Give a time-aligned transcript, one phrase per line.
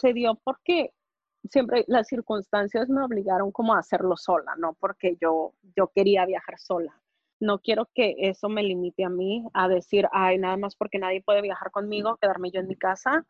[0.00, 0.92] se dio porque
[1.48, 6.58] siempre las circunstancias me obligaron como a hacerlo sola, no porque yo, yo quería viajar
[6.58, 6.98] sola.
[7.38, 11.22] No quiero que eso me limite a mí a decir, ay, nada más porque nadie
[11.22, 13.26] puede viajar conmigo, quedarme yo en mi casa.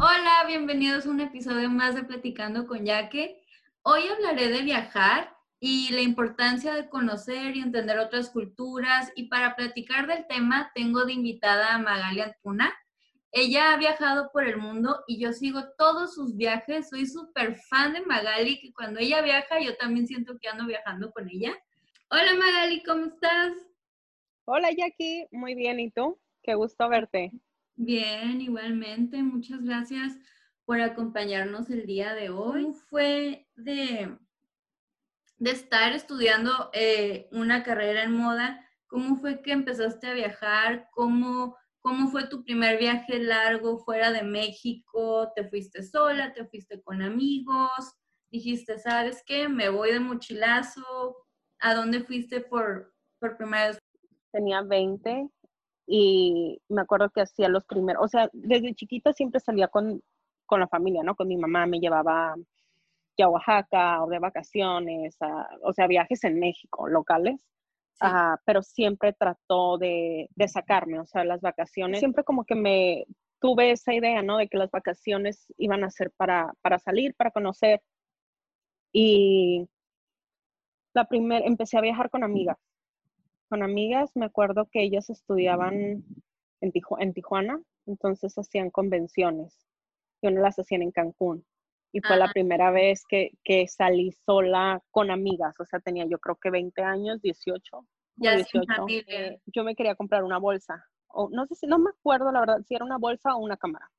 [0.00, 3.42] Hola, bienvenidos a un episodio más de Platicando con Yaque.
[3.82, 9.12] Hoy hablaré de viajar y la importancia de conocer y entender otras culturas.
[9.16, 12.72] Y para platicar del tema, tengo de invitada a Magali Antuna.
[13.30, 16.88] Ella ha viajado por el mundo y yo sigo todos sus viajes.
[16.88, 21.10] Soy súper fan de Magali, que cuando ella viaja, yo también siento que ando viajando
[21.10, 21.56] con ella.
[22.10, 23.52] Hola Magali, ¿cómo estás?
[24.46, 25.78] Hola Jackie, muy bien.
[25.80, 26.18] ¿Y tú?
[26.42, 27.32] Qué gusto verte.
[27.76, 29.22] Bien, igualmente.
[29.22, 30.16] Muchas gracias
[30.64, 32.72] por acompañarnos el día de hoy.
[32.88, 34.18] Fue de
[35.38, 40.88] de estar estudiando eh, una carrera en moda, ¿cómo fue que empezaste a viajar?
[40.90, 45.32] ¿Cómo, ¿Cómo fue tu primer viaje largo fuera de México?
[45.34, 46.32] ¿Te fuiste sola?
[46.32, 47.94] ¿Te fuiste con amigos?
[48.30, 49.48] Dijiste, ¿sabes qué?
[49.48, 51.16] Me voy de mochilazo.
[51.60, 53.78] ¿A dónde fuiste por, por primera vez?
[54.32, 55.28] Tenía 20
[55.86, 60.02] y me acuerdo que hacía los primeros, o sea, desde chiquita siempre salía con,
[60.44, 61.16] con la familia, ¿no?
[61.16, 62.34] Con mi mamá, me llevaba
[63.22, 65.16] a Oaxaca o de vacaciones,
[65.62, 67.40] o sea, viajes en México, locales.
[68.44, 73.06] Pero siempre trató de, de, sacarme, o sea, las vacaciones, siempre como que me
[73.40, 74.38] tuve esa idea, ¿no?
[74.38, 77.82] De que las vacaciones iban a ser para, para salir, para conocer.
[78.92, 79.68] Y
[80.94, 82.58] la primera, empecé a viajar con amigas.
[83.48, 86.04] Con amigas, me acuerdo que ellas estudiaban
[86.60, 89.66] en, en Tijuana, entonces hacían convenciones
[90.20, 91.44] y no las hacían en Cancún
[91.92, 96.18] y fue la primera vez que, que, salí sola con amigas, o sea, tenía yo
[96.18, 97.86] creo que 20 años, 18.
[98.16, 98.66] Ya 18.
[98.88, 102.40] Eh, yo me quería comprar una bolsa, o no sé si, no me acuerdo la
[102.40, 103.90] verdad si era una bolsa o una cámara.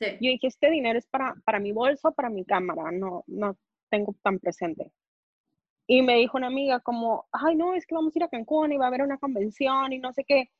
[0.00, 0.06] Sí.
[0.20, 3.56] Yo dije, este dinero es para, para mi bolsa o para mi cámara, no, no
[3.90, 4.90] tengo tan presente.
[5.86, 8.72] Y me dijo una amiga como, ay, no, es que vamos a ir a Cancún
[8.72, 10.50] y va a haber una convención y no sé qué.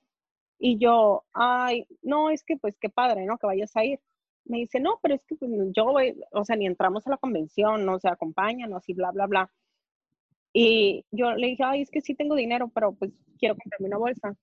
[0.59, 3.39] Y yo, ay, no, es que pues qué padre, ¿no?
[3.39, 4.01] Que vayas a ir
[4.45, 7.17] me dice, no, pero es que pues, yo voy, o sea, ni entramos a la
[7.19, 9.51] convención, no se acompáñanos y bla, bla, bla.
[10.53, 13.99] Y yo le dije, ay, es que sí tengo dinero, pero pues quiero comprarme una
[13.99, 14.37] bolsa.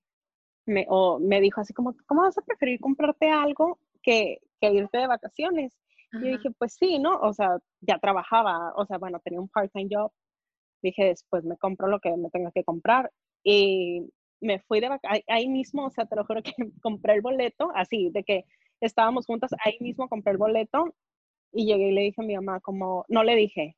[0.65, 4.97] Me, o me dijo así como, ¿cómo vas a preferir comprarte algo que, que irte
[4.97, 5.77] de vacaciones?
[6.13, 7.19] Y yo dije, pues sí, ¿no?
[7.19, 10.11] O sea, ya trabajaba, o sea, bueno, tenía un part-time job.
[10.81, 13.11] Dije, después me compro lo que me tenga que comprar.
[13.43, 14.09] Y
[14.39, 17.71] me fui de vacaciones, ahí mismo, o sea, te lo juro que compré el boleto,
[17.75, 18.45] así, de que
[18.81, 20.95] estábamos juntas, ahí mismo compré el boleto
[21.51, 23.75] y llegué y le dije a mi mamá como, no le dije,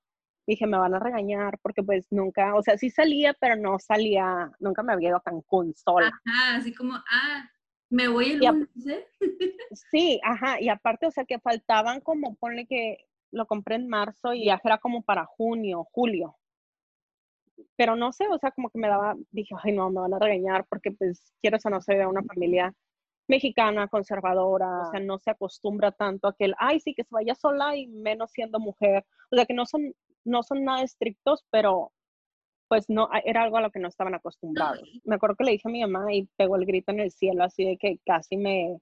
[0.47, 4.51] dije, me van a regañar porque pues nunca, o sea, sí salía, pero no salía,
[4.59, 6.07] nunca me había ido a Cancún sola.
[6.25, 7.49] Ajá, así como, ah,
[7.89, 9.07] me voy el lunes, ¿eh?
[9.91, 14.33] Sí, ajá, y aparte, o sea, que faltaban como, ponle que lo compré en marzo
[14.33, 16.35] y ya era como para junio, julio.
[17.75, 20.19] Pero no sé, o sea, como que me daba, dije, ay, no, me van a
[20.19, 22.73] regañar porque pues quiero o no soy de una familia
[23.29, 27.09] mexicana, conservadora, o sea, no se acostumbra tanto a que el, ay, sí, que se
[27.11, 29.05] vaya sola y menos siendo mujer.
[29.31, 29.93] O sea, que no son,
[30.25, 31.93] no son nada estrictos, pero
[32.67, 34.81] pues no, era algo a lo que no estaban acostumbrados.
[35.05, 37.43] Me acuerdo que le dije a mi mamá y pegó el grito en el cielo,
[37.43, 38.79] así de que casi me,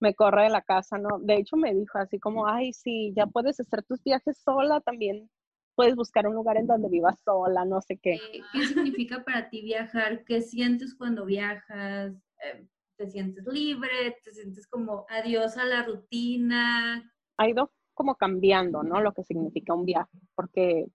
[0.00, 1.18] me corre de la casa, ¿no?
[1.20, 5.30] De hecho me dijo así como, ay, sí, ya puedes hacer tus viajes sola, también
[5.74, 8.18] puedes buscar un lugar en donde vivas sola, no sé qué.
[8.52, 10.24] ¿Qué significa para ti viajar?
[10.24, 12.14] ¿Qué sientes cuando viajas?
[12.42, 12.66] Eh,
[12.98, 17.10] te sientes libre, te sientes como adiós a la rutina.
[17.38, 19.00] Ha ido como cambiando, ¿no?
[19.00, 20.86] Lo que significa un viaje, porque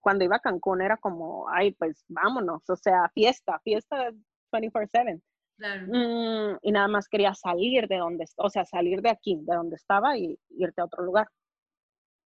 [0.00, 4.12] cuando iba a Cancún era como, ay, pues vámonos, o sea, fiesta, fiesta
[4.52, 5.22] 24/7.
[5.56, 5.86] Claro.
[5.88, 9.76] Mm, y nada más quería salir de donde, o sea, salir de aquí, de donde
[9.76, 11.28] estaba y irte a otro lugar.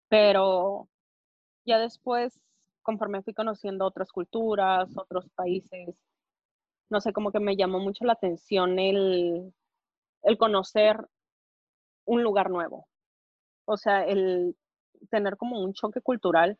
[0.08, 0.88] Pero
[1.64, 2.38] ya después,
[2.82, 5.96] conforme fui conociendo otras culturas, otros países,
[6.90, 9.52] no sé, como que me llamó mucho la atención el,
[10.22, 10.96] el conocer
[12.04, 12.86] un lugar nuevo.
[13.64, 14.56] O sea, el
[15.10, 16.58] tener como un choque cultural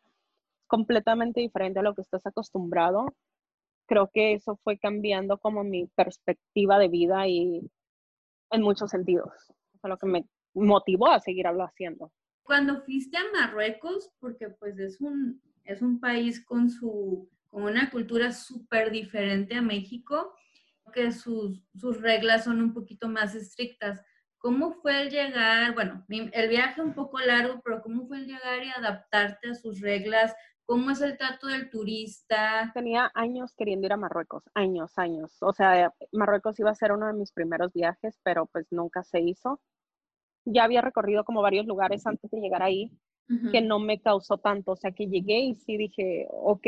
[0.67, 3.05] completamente diferente a lo que estás acostumbrado.
[3.85, 7.69] Creo que eso fue cambiando como mi perspectiva de vida y
[8.51, 9.31] en muchos sentidos.
[9.75, 12.11] O sea, lo que me motivó a seguir haciendo.
[12.43, 17.91] Cuando fuiste a Marruecos, porque pues es un, es un país con su con una
[17.91, 20.33] cultura súper diferente a México,
[20.91, 24.01] que sus, sus reglas son un poquito más estrictas.
[24.39, 28.63] ¿Cómo fue el llegar, bueno, el viaje un poco largo, pero cómo fue el llegar
[28.63, 30.35] y adaptarte a sus reglas?
[30.65, 32.71] ¿Cómo es el trato del turista?
[32.73, 35.37] Tenía años queriendo ir a Marruecos, años, años.
[35.41, 39.21] O sea, Marruecos iba a ser uno de mis primeros viajes, pero pues nunca se
[39.21, 39.61] hizo.
[40.43, 42.91] Ya había recorrido como varios lugares antes de llegar ahí,
[43.51, 44.71] que no me causó tanto.
[44.71, 46.67] O sea, que llegué y sí dije, ok,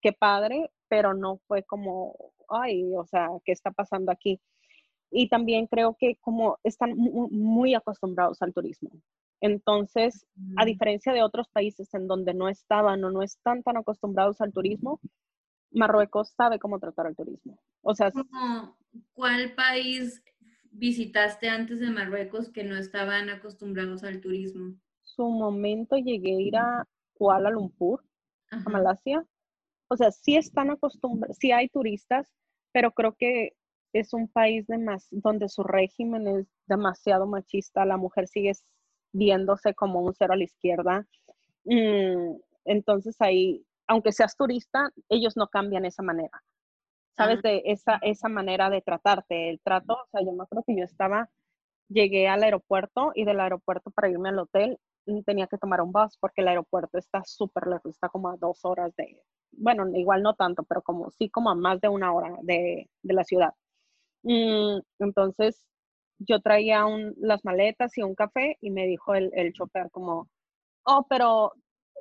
[0.00, 2.14] qué padre, pero no fue como,
[2.48, 4.40] ay, o sea, ¿qué está pasando aquí?
[5.10, 8.90] Y también creo que como están muy acostumbrados al turismo.
[9.40, 14.40] Entonces, a diferencia de otros países en donde no estaban o no están tan acostumbrados
[14.40, 15.00] al turismo,
[15.70, 17.60] Marruecos sabe cómo tratar el turismo.
[17.82, 18.10] O sea,
[19.12, 20.22] ¿cuál país
[20.70, 24.74] visitaste antes de Marruecos que no estaban acostumbrados al turismo?
[25.02, 28.04] Su momento llegué a ir a Kuala Lumpur,
[28.50, 29.24] a Malasia.
[29.88, 32.30] O sea, sí están acostumbrados, sí hay turistas,
[32.72, 33.54] pero creo que
[33.92, 34.66] es un país
[35.10, 38.52] donde su régimen es demasiado machista, la mujer sigue
[39.12, 41.06] viéndose como un cero a la izquierda.
[41.64, 42.36] Mm,
[42.66, 46.42] entonces ahí, aunque seas turista, ellos no cambian esa manera.
[47.16, 47.42] ¿Sabes?
[47.42, 49.94] De esa, esa manera de tratarte, el trato.
[49.94, 51.28] O sea, yo me acuerdo que yo estaba,
[51.88, 55.90] llegué al aeropuerto y del aeropuerto para irme al hotel mm, tenía que tomar un
[55.90, 60.22] bus porque el aeropuerto está súper lejos, está como a dos horas de, bueno, igual
[60.22, 63.54] no tanto, pero como sí, como a más de una hora de, de la ciudad.
[64.22, 65.64] Mm, entonces,
[66.18, 70.28] yo traía un, las maletas y un café y me dijo el, el chofer como,
[70.84, 71.52] oh, pero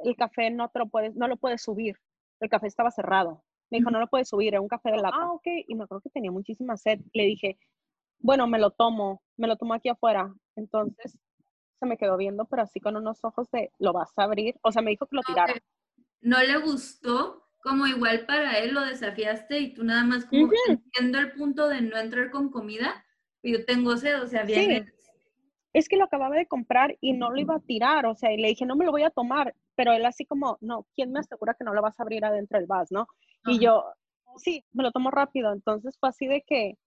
[0.03, 1.95] el café no te lo puedes, no lo puedes subir.
[2.39, 3.43] El café estaba cerrado.
[3.69, 5.17] Me dijo, no lo puedes subir, era un café de lata.
[5.19, 5.47] Ah, ok.
[5.67, 6.99] Y me acuerdo que tenía muchísima sed.
[7.13, 7.57] Le dije,
[8.19, 10.33] bueno, me lo tomo, me lo tomo aquí afuera.
[10.55, 11.17] Entonces
[11.79, 14.55] se me quedó viendo, pero así con unos ojos de, ¿lo vas a abrir?
[14.63, 15.53] O sea, me dijo que lo tirara.
[16.27, 21.19] No le gustó, como igual para él lo desafiaste y tú nada más como entiendo
[21.19, 23.03] el punto de no entrar con comida
[23.43, 24.91] yo tengo sed, o sea, bien.
[25.73, 28.37] Es que lo acababa de comprar y no lo iba a tirar, o sea, y
[28.37, 31.19] le dije, no me lo voy a tomar, pero él así como, no, ¿quién me
[31.19, 33.07] asegura que no lo vas a abrir adentro del vas, no?
[33.45, 33.83] Y yo,
[34.37, 36.77] sí, me lo tomo rápido, entonces fue así de que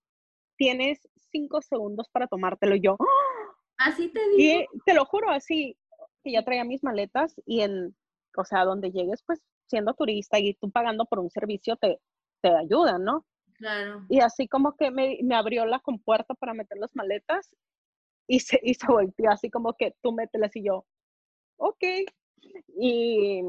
[0.56, 3.86] tienes cinco segundos para tomártelo, y yo, ¡Ah!
[3.86, 4.62] así te digo.
[4.62, 5.76] Y te lo juro, así,
[6.24, 7.94] que ya traía mis maletas y en,
[8.36, 12.00] o sea, donde llegues, pues siendo turista y tú pagando por un servicio te,
[12.42, 13.26] te ayudan, ¿no?
[13.54, 14.04] Claro.
[14.08, 17.50] Y así como que me, me abrió la compuerta para meter las maletas
[18.26, 20.86] y se, y se volteó así como que tú mételas y yo,
[21.56, 21.84] ok.
[22.78, 23.42] Y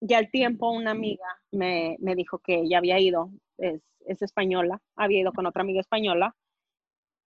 [0.00, 4.82] ya al tiempo una amiga me, me dijo que ya había ido, es, es, española,
[4.96, 6.34] había ido con otra amiga española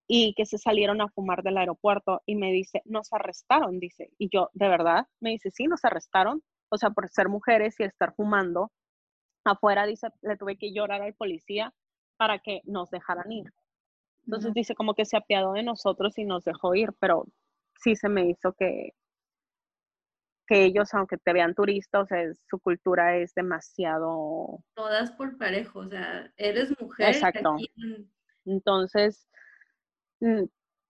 [0.07, 4.11] y que se salieron a fumar del aeropuerto y me dice, nos arrestaron, dice.
[4.17, 5.07] Y yo, ¿de verdad?
[5.19, 8.71] Me dice, sí, nos arrestaron, o sea, por ser mujeres y estar fumando.
[9.43, 11.73] Afuera, dice, le tuve que llorar al policía
[12.17, 13.51] para que nos dejaran ir.
[14.25, 17.25] Entonces dice como que se apiadó de nosotros y nos dejó ir, pero
[17.75, 18.93] sí se me hizo que,
[20.47, 24.63] que ellos, aunque te vean turistas, o sea, su cultura es demasiado...
[24.75, 27.07] Todas por parejo, o sea, eres mujer.
[27.07, 27.57] Exacto.
[28.45, 29.27] Entonces,
[30.19, 30.43] mm,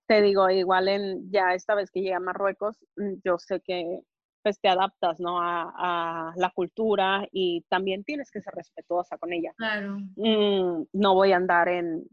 [0.08, 4.02] te digo, igual en ya esta vez que llegué a Marruecos, mm, yo sé que
[4.42, 5.40] pues te adaptas, ¿no?
[5.40, 9.54] A, la cultura y también tienes que ser respetuosa con ella.
[9.58, 10.00] Claro.
[10.16, 12.08] Mm, no voy a andar en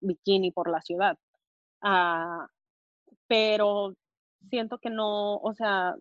[0.00, 1.18] bikini por la ciudad.
[1.80, 2.46] Ah,
[3.26, 3.94] pero
[4.48, 5.96] siento que no, o sea,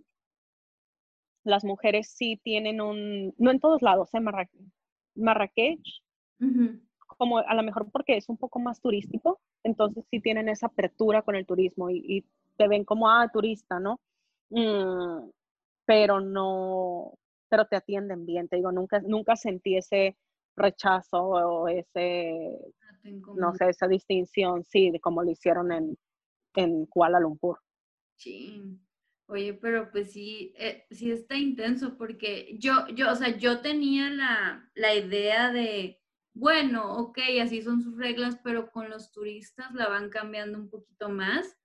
[1.44, 4.26] las mujeres sí tienen un, no en todos lados, en
[5.16, 5.82] Marrakech,
[7.18, 11.22] como a lo mejor porque es un poco más turístico, entonces sí tienen esa apertura
[11.22, 12.26] con el turismo y,
[12.56, 14.00] te ven como, ah, turista, ¿no?
[14.52, 15.28] Mm,
[15.86, 17.14] pero no,
[17.50, 20.18] pero te atienden bien, te digo, nunca, nunca sentí ese
[20.56, 22.60] rechazo o ese,
[23.36, 25.98] no sé, esa distinción, sí, de como lo hicieron en,
[26.56, 27.60] en Kuala Lumpur.
[28.18, 28.80] Sí.
[29.28, 34.10] Oye, pero pues sí, eh, sí está intenso porque yo, yo, o sea, yo tenía
[34.10, 36.02] la, la idea de,
[36.34, 41.10] bueno, ok, así son sus reglas, pero con los turistas la van cambiando un poquito
[41.10, 41.58] más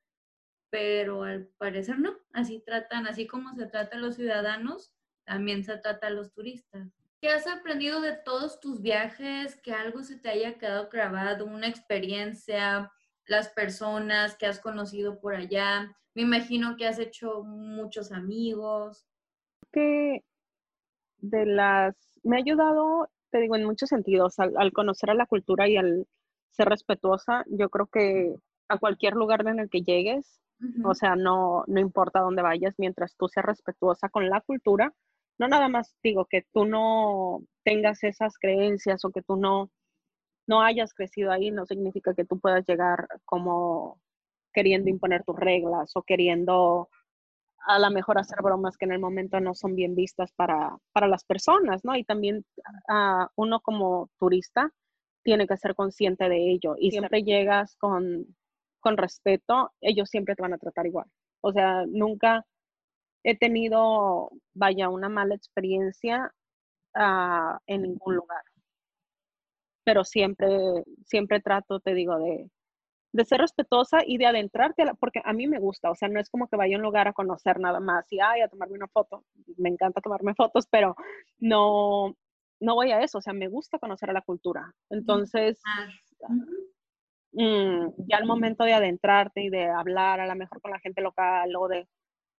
[0.70, 4.92] pero al parecer no, así tratan, así como se trata a los ciudadanos,
[5.24, 6.88] también se trata a los turistas.
[7.20, 9.56] ¿Qué has aprendido de todos tus viajes?
[9.56, 12.92] Que algo se te haya quedado grabado, una experiencia,
[13.26, 15.96] las personas que has conocido por allá.
[16.14, 19.06] Me imagino que has hecho muchos amigos.
[19.72, 20.22] Que
[21.18, 25.26] de las, me ha ayudado, te digo, en muchos sentidos, al, al conocer a la
[25.26, 26.06] cultura y al
[26.50, 28.36] ser respetuosa, yo creo que
[28.68, 30.40] a cualquier lugar en el que llegues,
[30.84, 34.92] o sea, no, no importa dónde vayas, mientras tú seas respetuosa con la cultura,
[35.38, 39.70] no nada más digo que tú no tengas esas creencias o que tú no,
[40.46, 44.00] no hayas crecido ahí, no significa que tú puedas llegar como
[44.52, 46.88] queriendo imponer tus reglas o queriendo
[47.66, 51.06] a lo mejor hacer bromas que en el momento no son bien vistas para, para
[51.06, 51.94] las personas, ¿no?
[51.96, 52.44] Y también
[52.88, 54.72] a uno como turista
[55.22, 58.26] tiene que ser consciente de ello y siempre llegas con,
[58.80, 61.06] con respeto, ellos siempre te van a tratar igual.
[61.40, 62.44] O sea, nunca
[63.24, 66.32] he tenido, vaya, una mala experiencia
[66.94, 68.42] ah, en ningún lugar.
[69.84, 70.48] Pero siempre,
[71.06, 72.50] siempre trato, te digo, de,
[73.12, 76.28] de ser respetuosa y de adentrarte, porque a mí me gusta, o sea, no es
[76.28, 78.88] como que vaya a un lugar a conocer nada más y, ay, a tomarme una
[78.88, 79.24] foto.
[79.56, 80.94] Me encanta tomarme fotos, pero
[81.38, 82.14] no,
[82.60, 84.74] no voy a eso, o sea, me gusta conocer a la cultura.
[84.90, 85.60] Entonces,
[87.38, 91.00] mm, ya al momento de adentrarte y de hablar a lo mejor con la gente
[91.00, 91.86] local o de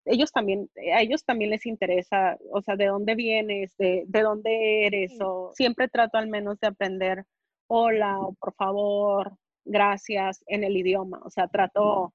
[0.06, 4.86] ellos también, a ellos también les interesa, o sea, de dónde vienes, de, de dónde
[4.88, 7.25] eres, o siempre trato al menos de aprender
[7.68, 12.13] hola o por favor, gracias en el idioma, o sea, trato,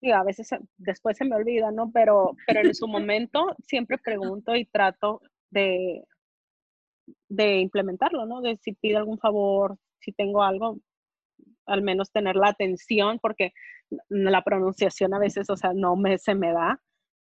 [0.00, 1.90] y a veces después se me olvida, ¿no?
[1.92, 6.04] Pero, pero en su momento siempre pregunto y trato de,
[7.28, 8.42] de implementarlo, ¿no?
[8.42, 10.78] De si pido algún favor, si tengo algo,
[11.66, 13.52] al menos tener la atención, porque
[14.08, 16.80] la pronunciación a veces, o sea, no me, se me da,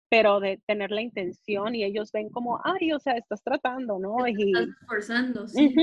[0.10, 4.18] pero de tener la intención y ellos ven como, ay, o sea, estás tratando, ¿no?
[4.24, 5.74] Te y, estás esforzando, sí.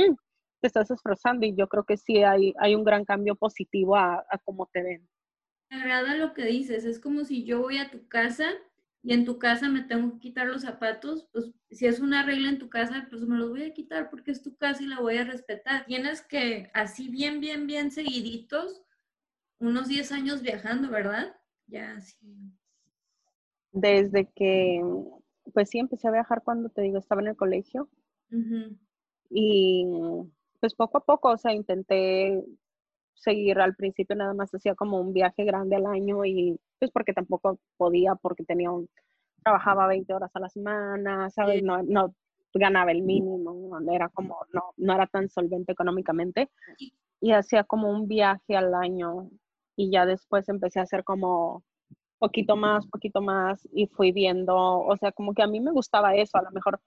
[0.60, 4.24] te estás esforzando y yo creo que sí hay, hay un gran cambio positivo a,
[4.30, 5.08] a cómo te ven.
[5.70, 8.50] Me agrada lo que dices, es como si yo voy a tu casa
[9.02, 12.50] y en tu casa me tengo que quitar los zapatos, pues si es una regla
[12.50, 15.00] en tu casa, pues me los voy a quitar porque es tu casa y la
[15.00, 15.86] voy a respetar.
[15.86, 18.82] Tienes que, así bien, bien, bien seguiditos,
[19.58, 21.34] unos 10 años viajando, ¿verdad?
[21.66, 22.16] Ya, sí.
[23.72, 24.82] Desde que,
[25.54, 27.88] pues sí, empecé a viajar cuando te digo, estaba en el colegio.
[29.30, 29.86] Y
[30.60, 32.44] pues poco a poco, o sea, intenté
[33.20, 37.12] seguir al principio nada más hacía como un viaje grande al año y pues porque
[37.12, 38.88] tampoco podía porque tenía un
[39.44, 41.62] trabajaba 20 horas a la semana, ¿sabes?
[41.62, 42.14] No, no
[42.54, 46.50] ganaba el mínimo, era como no no era tan solvente económicamente.
[47.20, 49.30] Y hacía como un viaje al año
[49.76, 51.62] y ya después empecé a hacer como
[52.18, 56.14] poquito más, poquito más y fui viendo, o sea, como que a mí me gustaba
[56.16, 56.80] eso, a lo mejor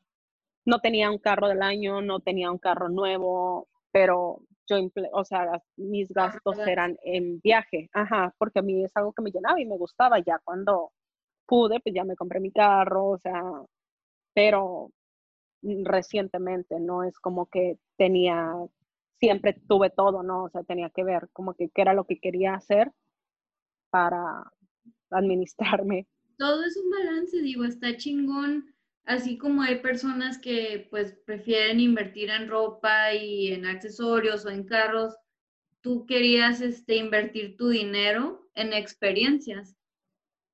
[0.66, 4.78] no tenía un carro del año, no tenía un carro nuevo, pero yo,
[5.12, 9.32] o sea, mis gastos eran en viaje, ajá, porque a mí es algo que me
[9.32, 10.92] llenaba y me gustaba ya cuando
[11.46, 13.42] pude, pues ya me compré mi carro, o sea,
[14.34, 14.92] pero
[15.62, 18.54] recientemente, no es como que tenía,
[19.20, 20.46] siempre tuve todo, ¿no?
[20.46, 22.92] O sea, tenía que ver como que qué era lo que quería hacer
[23.90, 24.52] para
[25.10, 26.08] administrarme.
[26.38, 28.73] Todo es un balance, digo, está chingón
[29.06, 34.64] Así como hay personas que pues prefieren invertir en ropa y en accesorios o en
[34.64, 35.16] carros,
[35.82, 39.76] tú querías este, invertir tu dinero en experiencias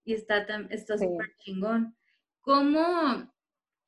[0.03, 1.95] y está está súper chingón.
[2.41, 3.31] ¿Cómo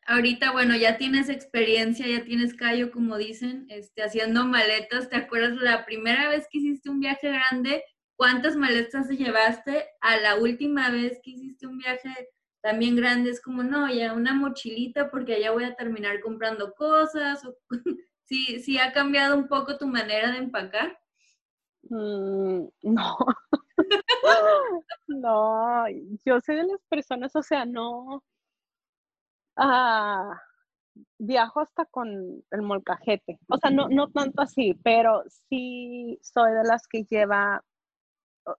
[0.05, 5.09] ahorita, bueno, ya tienes experiencia, ya tienes callo, como dicen, este, haciendo maletas?
[5.09, 7.83] ¿Te acuerdas la primera vez que hiciste un viaje grande?
[8.15, 9.85] ¿Cuántas maletas llevaste?
[10.01, 12.09] A la última vez que hiciste un viaje
[12.61, 17.43] también grande es como, no, ya una mochilita porque allá voy a terminar comprando cosas.
[17.45, 17.55] O,
[18.23, 20.97] ¿sí, ¿Sí ha cambiado un poco tu manera de empacar?
[21.89, 23.17] Mm, no.
[25.07, 25.85] no,
[26.23, 28.23] yo soy de las personas, o sea, no.
[29.55, 30.39] Ah,
[31.17, 33.39] viajo hasta con el molcajete.
[33.47, 37.63] O sea, no, no tanto así, pero sí soy de las que lleva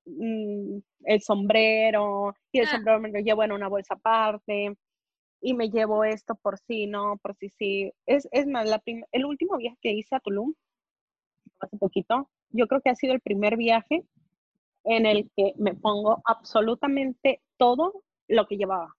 [0.05, 2.71] el sombrero y el ah.
[2.71, 4.77] sombrero me lo llevo en una bolsa aparte
[5.41, 7.93] y me llevo esto por si no, por si sí.
[8.07, 10.55] Es, es más, la el último viaje que hice a Tulum,
[11.61, 14.05] hace poquito, yo creo que ha sido el primer viaje
[14.85, 18.95] en el que me pongo absolutamente todo lo que llevaba.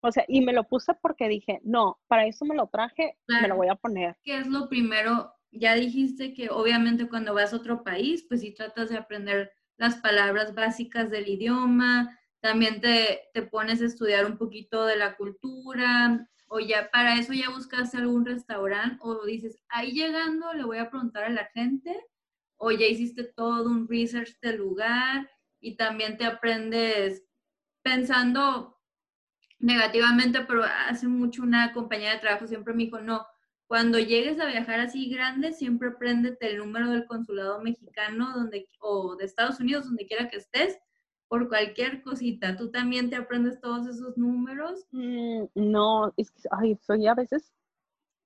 [0.00, 3.46] O sea, y me lo puse porque dije, no, para eso me lo traje, me
[3.46, 4.16] lo voy a poner.
[4.24, 5.32] ¿Qué es lo primero?
[5.52, 9.96] Ya dijiste que obviamente cuando vas a otro país, pues si tratas de aprender las
[9.96, 16.28] palabras básicas del idioma, también te, te, pones a estudiar un poquito de la cultura,
[16.48, 20.90] o ya para eso ya buscas algún restaurante, o dices, ahí llegando le voy a
[20.90, 21.96] preguntar a la gente,
[22.56, 27.24] o ya hiciste todo un research del lugar y también te aprendes
[27.82, 28.80] pensando
[29.58, 33.26] negativamente, pero hace mucho una compañía de trabajo siempre me dijo, no,
[33.72, 39.16] cuando llegues a viajar así grande, siempre apréndete el número del consulado mexicano donde, o
[39.16, 40.78] de Estados Unidos, donde quiera que estés,
[41.26, 42.54] por cualquier cosita.
[42.54, 44.86] ¿Tú también te aprendes todos esos números?
[44.90, 47.50] Mm, no, es que ay, soy a veces,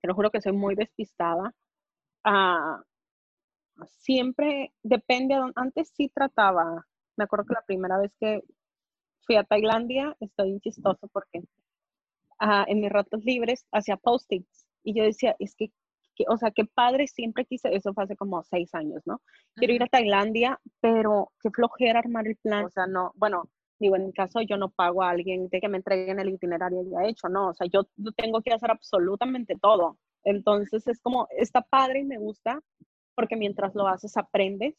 [0.01, 1.55] te lo juro que soy muy despistada.
[2.25, 2.83] Ah,
[3.87, 6.85] siempre depende, antes sí trataba,
[7.15, 8.43] me acuerdo que la primera vez que
[9.21, 11.41] fui a Tailandia, estoy chistoso porque
[12.37, 15.69] ah, en mis ratos libres hacía post-its y yo decía, es que,
[16.29, 19.21] o sea, qué padre, siempre quise, eso fue hace como seis años, ¿no?
[19.53, 23.97] Quiero ir a Tailandia, pero qué flojera armar el plan, o sea, no, bueno, digo,
[23.97, 27.05] en mi caso yo no pago a alguien de que me entreguen el itinerario ya
[27.05, 27.83] hecho, no, o sea, yo
[28.15, 29.97] tengo que hacer absolutamente todo.
[30.23, 32.61] Entonces es como, está padre y me gusta
[33.13, 34.73] porque mientras lo haces aprendes,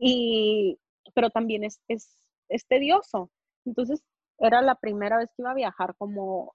[0.00, 0.78] y,
[1.12, 2.16] pero también es, es,
[2.48, 3.30] es tedioso.
[3.66, 4.02] Entonces
[4.38, 6.54] era la primera vez que iba a viajar como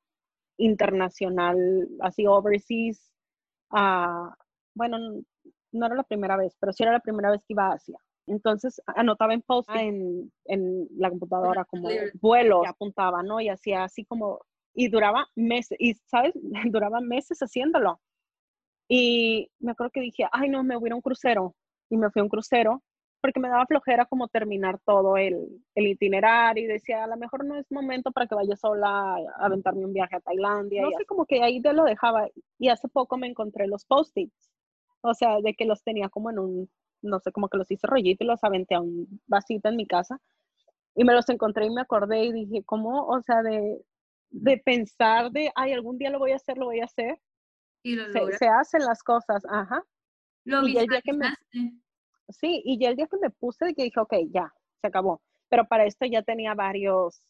[0.57, 3.11] internacional, así overseas.
[3.71, 4.31] Uh,
[4.73, 4.97] bueno,
[5.71, 7.97] no era la primera vez, pero sí era la primera vez que iba a Asia.
[8.27, 11.89] Entonces anotaba en post en, en la computadora como
[12.21, 13.39] vuelos, y apuntaba, ¿no?
[13.39, 14.41] Y hacía así como,
[14.73, 16.33] y duraba meses, y sabes,
[16.71, 18.01] duraba meses haciéndolo.
[18.89, 21.55] Y me acuerdo que dije, ay no, me voy a ir a un crucero.
[21.89, 22.83] Y me fui a un crucero
[23.21, 27.45] porque me daba flojera como terminar todo el, el, itinerario y decía, a lo mejor
[27.45, 30.83] no es momento para que vaya sola a aventarme un viaje a Tailandia.
[30.83, 32.27] No sé, como que ahí te lo dejaba.
[32.59, 34.51] Y hace poco me encontré los post-its,
[35.01, 36.69] o sea, de que los tenía como en un,
[37.01, 39.87] no sé, como que los hice rollito y los aventé a un vasito en mi
[39.87, 40.21] casa.
[40.95, 43.07] Y me los encontré y me acordé y dije, ¿cómo?
[43.07, 43.81] O sea, de,
[44.29, 47.19] de pensar de, ay, algún día lo voy a hacer, lo voy a hacer.
[47.83, 49.83] Y lo se, se, hacen las cosas, ajá.
[50.43, 51.27] Lo y el día que me,
[52.29, 55.21] Sí, y ya el día que me puse, que dije, ok, ya, se acabó.
[55.49, 57.21] Pero para esto ya tenía varios,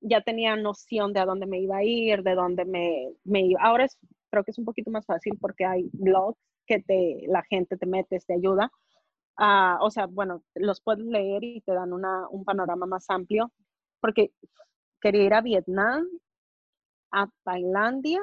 [0.00, 3.60] ya tenía noción de a dónde me iba a ir, de dónde me, me iba.
[3.62, 3.98] Ahora es,
[4.30, 7.86] creo que es un poquito más fácil porque hay blogs que te, la gente te
[7.86, 8.70] mete, te ayuda.
[9.38, 13.52] Uh, o sea, bueno, los puedes leer y te dan una, un panorama más amplio,
[14.00, 14.32] porque
[15.00, 16.06] quería ir a Vietnam,
[17.12, 18.20] a Tailandia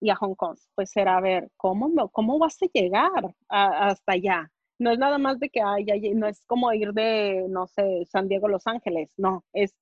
[0.00, 0.58] y a Hong Kong.
[0.74, 4.50] Pues era a ver, ¿cómo, cómo vas a llegar hasta allá?
[4.78, 8.28] No es nada más de que haya, no es como ir de, no sé, San
[8.28, 9.74] Diego, Los Ángeles, no, es,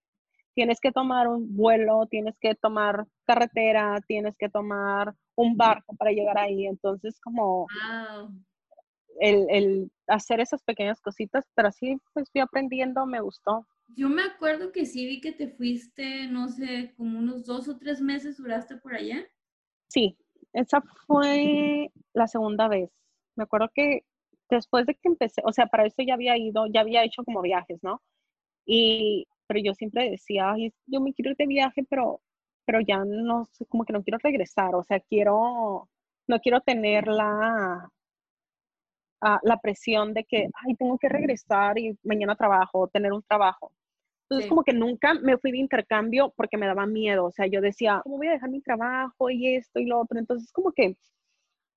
[0.54, 6.12] tienes que tomar un vuelo, tienes que tomar carretera, tienes que tomar un barco para
[6.12, 7.66] llegar ahí, entonces como
[9.20, 13.66] el, el, hacer esas pequeñas cositas, pero así pues fui aprendiendo, me gustó.
[13.96, 17.76] Yo me acuerdo que sí vi que te fuiste, no sé, como unos dos o
[17.76, 19.24] tres meses duraste por allá.
[19.88, 20.16] Sí,
[20.52, 22.90] esa fue la segunda vez.
[23.36, 24.04] Me acuerdo que
[24.50, 27.42] después de que empecé, o sea, para eso ya había ido, ya había hecho como
[27.42, 28.02] viajes, ¿no?
[28.66, 32.20] Y, pero yo siempre decía, Ay, yo me quiero ir de viaje, pero,
[32.66, 35.88] pero ya no sé, como que no quiero regresar, o sea, quiero,
[36.28, 37.90] no quiero tener la,
[39.20, 43.72] ah, la presión de que, ay, tengo que regresar y mañana trabajo, tener un trabajo.
[44.28, 47.26] Entonces, como que nunca me fui de intercambio porque me daba miedo.
[47.26, 50.18] O sea, yo decía, ¿cómo voy a dejar mi trabajo y esto y lo otro?
[50.18, 50.96] Entonces, como que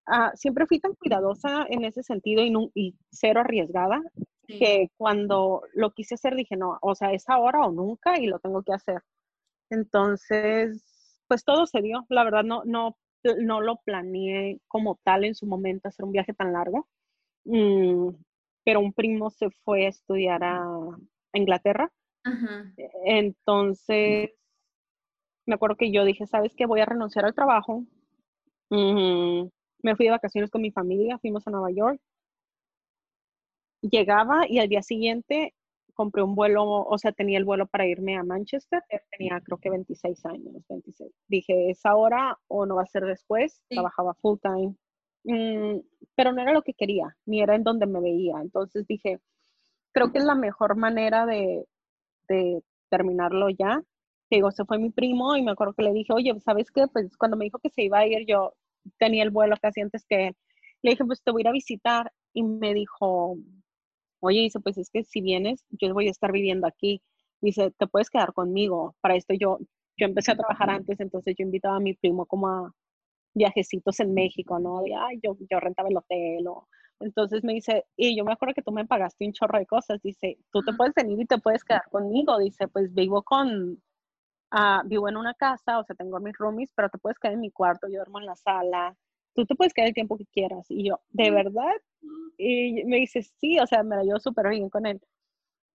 [0.08, 2.42] Ah, siempre fui tan cuidadosa en ese sentido
[2.74, 4.02] y, cero arriesgada
[4.48, 8.40] que cuando lo quise hacer dije, no, o sea, es ahora o nunca y lo
[8.40, 9.02] tengo que hacer.
[9.70, 12.06] Entonces, pues todo se dio.
[12.08, 12.98] La verdad, no, no,
[13.40, 16.88] no lo planeé como tal en su momento hacer un viaje tan largo.
[17.44, 18.12] Mm,
[18.64, 20.66] pero un primo se fue a estudiar a,
[21.34, 21.92] Inglaterra.
[23.06, 24.32] Entonces,
[25.46, 26.66] me acuerdo que yo dije, ¿sabes qué?
[26.66, 27.84] Voy a renunciar al trabajo
[29.84, 32.00] me fui de vacaciones con mi familia, fuimos a Nueva York.
[33.82, 35.54] Llegaba y al día siguiente
[35.94, 38.84] compré un vuelo, o sea, tenía el vuelo para irme a Manchester.
[39.18, 41.12] Tenía creo que 26 años, 26.
[41.28, 43.62] Dije, ¿es ahora o no va a ser después?
[43.70, 44.76] Trabajaba full time.
[45.24, 45.82] Mm,
[46.16, 48.36] pero no era lo que quería, ni era en donde me veía.
[48.42, 49.20] Entonces dije,
[49.92, 51.66] creo que es la mejor manera de,
[52.30, 53.82] de terminarlo ya.
[54.30, 56.88] Digo, se fue mi primo y me acuerdo que le dije, oye, ¿sabes qué?
[56.88, 58.54] Pues cuando me dijo que se iba a ir, yo
[58.98, 60.36] tenía el vuelo casi antes que él.
[60.84, 62.12] Le dije, pues te voy a ir a visitar.
[62.34, 63.38] Y me dijo,
[64.20, 67.02] oye, dice, pues es que si vienes, yo voy a estar viviendo aquí.
[67.42, 68.96] Dice, te puedes quedar conmigo.
[69.02, 69.60] Para esto yo,
[69.98, 72.72] yo empecé a trabajar antes, entonces yo invitaba a mi primo como a
[73.34, 74.82] viajecitos en México, ¿no?
[74.82, 76.48] De, ay, yo, yo rentaba el hotel.
[76.48, 76.68] O...
[77.00, 80.02] Entonces me dice, y yo me acuerdo que tú me pagaste un chorro de cosas.
[80.02, 82.38] Dice, tú te puedes venir y te puedes quedar conmigo.
[82.40, 83.82] Dice, pues vivo con,
[84.52, 87.42] Ah, vivo en una casa, o sea, tengo mis roomies, pero te puedes quedar en
[87.42, 88.96] mi cuarto, yo duermo en la sala,
[89.34, 90.66] tú te puedes quedar el tiempo que quieras.
[90.70, 91.76] Y yo, ¿de verdad?
[92.38, 95.02] Y me dice, sí, o sea, me la llevo súper bien con él.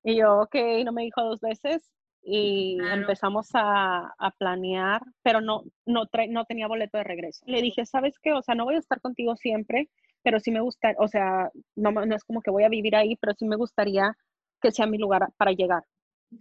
[0.02, 1.90] Y yo, ok, no me dijo dos veces
[2.22, 7.44] y empezamos a, a, planear, pero no, no, no tenía boleto de regreso.
[7.46, 8.32] Le dije, ¿sabes qué?
[8.32, 9.90] O sea, no voy a estar contigo siempre,
[10.22, 13.16] pero sí me gusta, o sea, no, no es como que voy a vivir ahí,
[13.16, 14.16] pero sí me gustaría
[14.60, 15.82] que sea mi lugar para llegar.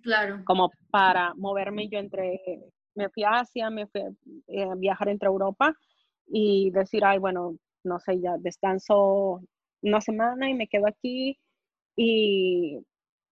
[0.01, 0.41] Claro.
[0.45, 2.39] Como para moverme yo entre,
[2.95, 4.01] me fui a Asia, me fui
[4.47, 5.75] eh, a viajar entre Europa
[6.27, 9.41] y decir, ay, bueno, no sé, ya descanso
[9.81, 11.37] una semana y me quedo aquí
[11.95, 12.79] y,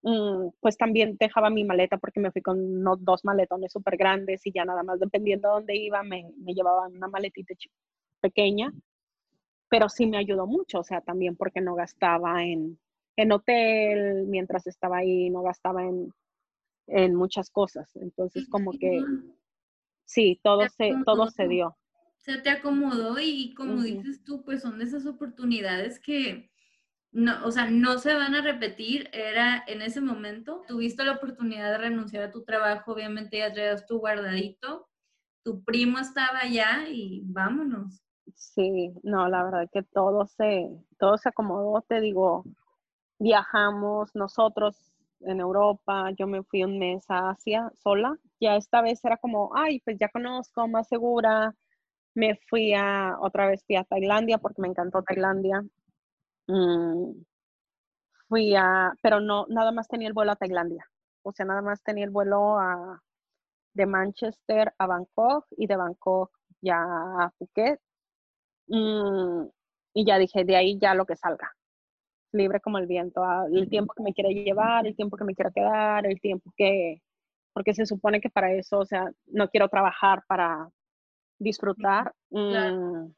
[0.01, 4.51] mm, pues también dejaba mi maleta porque me fui con dos maletones súper grandes y
[4.51, 7.53] ya nada más dependiendo de dónde iba me, me llevaba una maletita
[8.21, 8.73] pequeña,
[9.69, 12.79] pero sí me ayudó mucho, o sea, también porque no gastaba en,
[13.15, 16.13] en hotel mientras estaba ahí, no gastaba en,
[16.89, 17.95] en muchas cosas.
[17.95, 19.03] Entonces, como que
[20.05, 21.77] sí, todo se, todo se dio.
[22.17, 26.51] Se te acomodó y como dices tú, pues son de esas oportunidades que
[27.11, 29.09] no, o sea, no se van a repetir.
[29.13, 33.85] Era en ese momento, tuviste la oportunidad de renunciar a tu trabajo, obviamente ya traías
[33.85, 34.87] tu guardadito,
[35.43, 38.03] tu primo estaba allá y vámonos.
[38.35, 42.45] Sí, no, la verdad que todo se, todo se acomodó, te digo,
[43.17, 44.77] viajamos nosotros
[45.21, 49.51] en Europa, yo me fui un mes a Asia sola, ya esta vez era como,
[49.55, 51.55] ay, pues ya conozco, más segura,
[52.15, 55.63] me fui a, otra vez fui a Tailandia porque me encantó Tailandia,
[56.47, 57.11] mm,
[58.27, 60.89] fui a, pero no, nada más tenía el vuelo a Tailandia,
[61.23, 63.01] o sea, nada más tenía el vuelo a,
[63.73, 67.79] de Manchester a Bangkok y de Bangkok ya a Phuket,
[68.67, 69.47] mm,
[69.93, 71.55] y ya dije, de ahí ya lo que salga
[72.31, 75.35] libre como el viento, ah, el tiempo que me quiera llevar, el tiempo que me
[75.35, 77.01] quiera quedar, el tiempo que,
[77.53, 80.69] porque se supone que para eso, o sea, no quiero trabajar para
[81.39, 82.13] disfrutar.
[82.29, 83.11] Claro.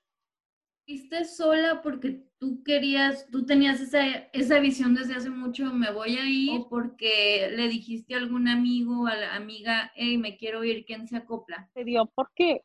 [0.87, 1.25] Mm.
[1.25, 6.25] sola porque tú querías, tú tenías esa, esa visión desde hace mucho, me voy a
[6.25, 10.85] ir, o porque le dijiste a algún amigo, a la amiga, hey, me quiero ir,
[10.85, 11.69] ¿quién se acopla?
[11.73, 12.63] Se dio porque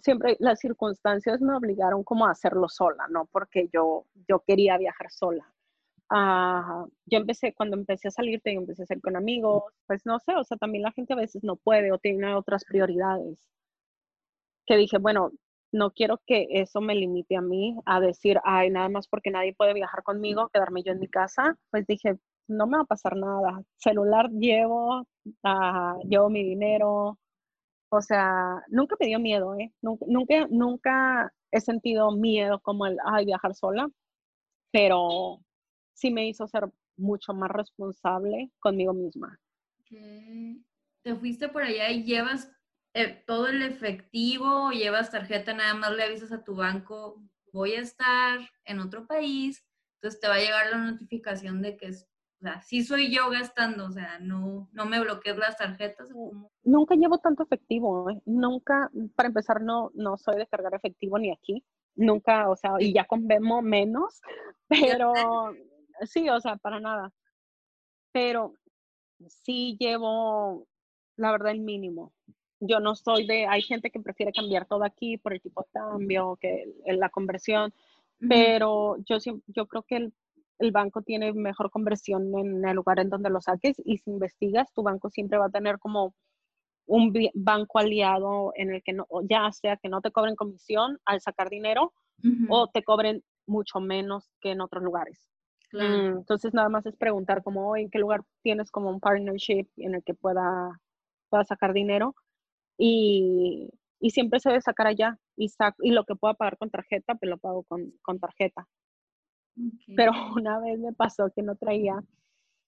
[0.00, 3.26] siempre las circunstancias me obligaron como a hacerlo sola, ¿no?
[3.26, 5.52] Porque yo, yo quería viajar sola
[7.06, 10.34] yo empecé, cuando empecé a salirte, yo empecé a salir con amigos, pues no sé,
[10.36, 13.38] o sea, también la gente a veces no puede o tiene otras prioridades.
[14.66, 15.32] Que dije, bueno,
[15.72, 19.54] no quiero que eso me limite a mí a decir, ay, nada más porque nadie
[19.54, 21.56] puede viajar conmigo, quedarme yo en mi casa.
[21.70, 23.62] Pues dije, no me va a pasar nada.
[23.78, 27.18] Celular llevo, uh, llevo mi dinero.
[27.90, 29.72] O sea, nunca me dio miedo, ¿eh?
[29.82, 33.88] Nunca, nunca, nunca he sentido miedo como el, ay, viajar sola.
[34.72, 35.40] Pero
[36.02, 39.38] sí me hizo ser mucho más responsable conmigo misma.
[41.02, 42.50] Te fuiste por allá y llevas
[42.94, 47.80] eh, todo el efectivo, llevas tarjeta, nada más le avisas a tu banco, voy a
[47.80, 49.64] estar en otro país,
[49.96, 52.08] entonces te va a llegar la notificación de que es,
[52.40, 56.08] o sea, sí soy yo gastando, o sea, no, no me bloquees las tarjetas.
[56.64, 58.20] Nunca llevo tanto efectivo, ¿eh?
[58.24, 62.92] nunca, para empezar, no, no soy de cargar efectivo ni aquí, nunca, o sea, y
[62.92, 64.20] ya con Vemo menos,
[64.68, 65.12] pero
[66.02, 67.12] sí, o sea, para nada.
[68.12, 68.56] Pero
[69.28, 70.66] sí llevo,
[71.16, 72.12] la verdad, el mínimo.
[72.60, 75.68] Yo no soy de, hay gente que prefiere cambiar todo aquí por el tipo de
[75.72, 77.74] cambio, que la conversión,
[78.28, 79.16] pero yo,
[79.48, 80.14] yo creo que el,
[80.60, 84.72] el, banco tiene mejor conversión en el lugar en donde lo saques y si investigas,
[84.72, 86.14] tu banco siempre va a tener como
[86.86, 91.20] un banco aliado en el que no, ya sea que no te cobren comisión al
[91.20, 91.92] sacar dinero
[92.48, 95.31] o te cobren mucho menos que en otros lugares.
[95.72, 99.94] Mm, entonces nada más es preguntar como en qué lugar tienes como un partnership en
[99.94, 100.80] el que pueda,
[101.30, 102.14] pueda sacar dinero
[102.78, 107.14] y, y siempre se debe sacar allá y, y lo que pueda pagar con tarjeta,
[107.14, 108.66] pues lo pago con, con tarjeta.
[109.96, 112.02] Pero una vez me pasó que no traía,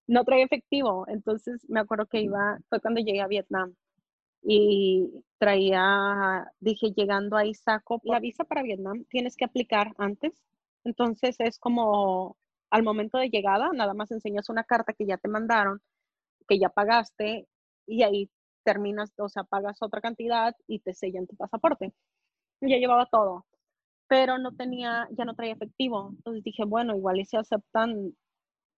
[0.06, 3.74] no traía efectivo, entonces me acuerdo que iba, fue cuando llegué a Vietnam
[4.42, 10.32] y traía, dije, llegando ahí saco, la visa para Vietnam tienes que aplicar antes,
[10.84, 12.36] entonces es como
[12.74, 15.80] al momento de llegada, nada más enseñas una carta que ya te mandaron,
[16.48, 17.46] que ya pagaste,
[17.86, 18.30] y ahí
[18.64, 21.94] terminas, o sea, pagas otra cantidad y te sellan tu pasaporte.
[22.62, 23.46] ya llevaba todo,
[24.08, 26.10] pero no tenía, ya no traía efectivo.
[26.16, 28.16] Entonces dije, bueno, igual y se aceptan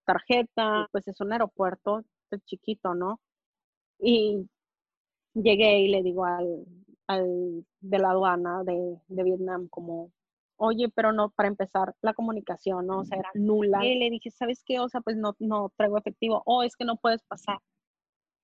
[0.04, 2.02] tarjeta, pues es un aeropuerto
[2.46, 3.20] chiquito, ¿no?
[4.00, 4.48] Y
[5.34, 6.66] llegué y le digo al,
[7.80, 10.12] de la aduana de Vietnam como,
[10.56, 13.00] oye, pero no, para empezar, la comunicación, ¿no?
[13.00, 13.84] O sea, era nula.
[13.84, 14.80] Y le dije, ¿sabes qué?
[14.80, 16.42] O sea, pues no, no traigo efectivo.
[16.46, 17.58] Oh, es que no puedes pasar.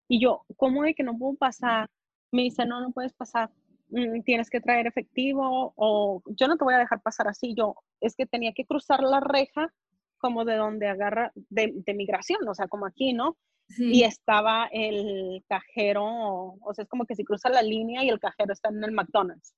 [0.08, 1.88] Y yo, ¿cómo de que no puedo pasar?
[2.30, 3.50] Me dice, no, no puedes pasar.
[3.88, 7.54] Mm, tienes que traer efectivo o yo no te voy a dejar pasar así.
[7.54, 9.72] Yo, es que tenía que cruzar la reja
[10.18, 13.36] como de donde agarra, de, de migración, o sea, como aquí, ¿no?
[13.78, 18.20] Y estaba el cajero, o sea, es como que si cruza la línea y el
[18.20, 19.54] cajero está en el McDonald's.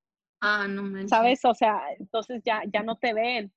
[0.46, 1.42] Ah, no me ¿Sabes?
[1.46, 3.50] O sea, entonces ya, ya no te ven.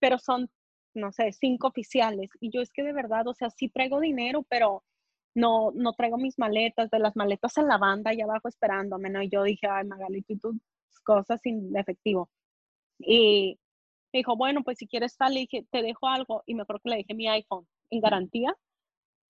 [0.00, 0.50] Pero son,
[0.92, 2.28] no sé, cinco oficiales.
[2.40, 4.82] Y yo es que de verdad, o sea, sí traigo dinero, pero
[5.36, 9.22] no, no traigo mis maletas, de las maletas en la banda y abajo esperándome, ¿no?
[9.22, 10.58] Y yo dije, ay, Magali, tú
[11.04, 12.28] cosas sin efectivo.
[12.98, 13.60] Y
[14.12, 16.42] me dijo, bueno, pues si quieres tal, le te dejo algo.
[16.46, 18.56] Y me acuerdo que le dije mi iPhone en garantía.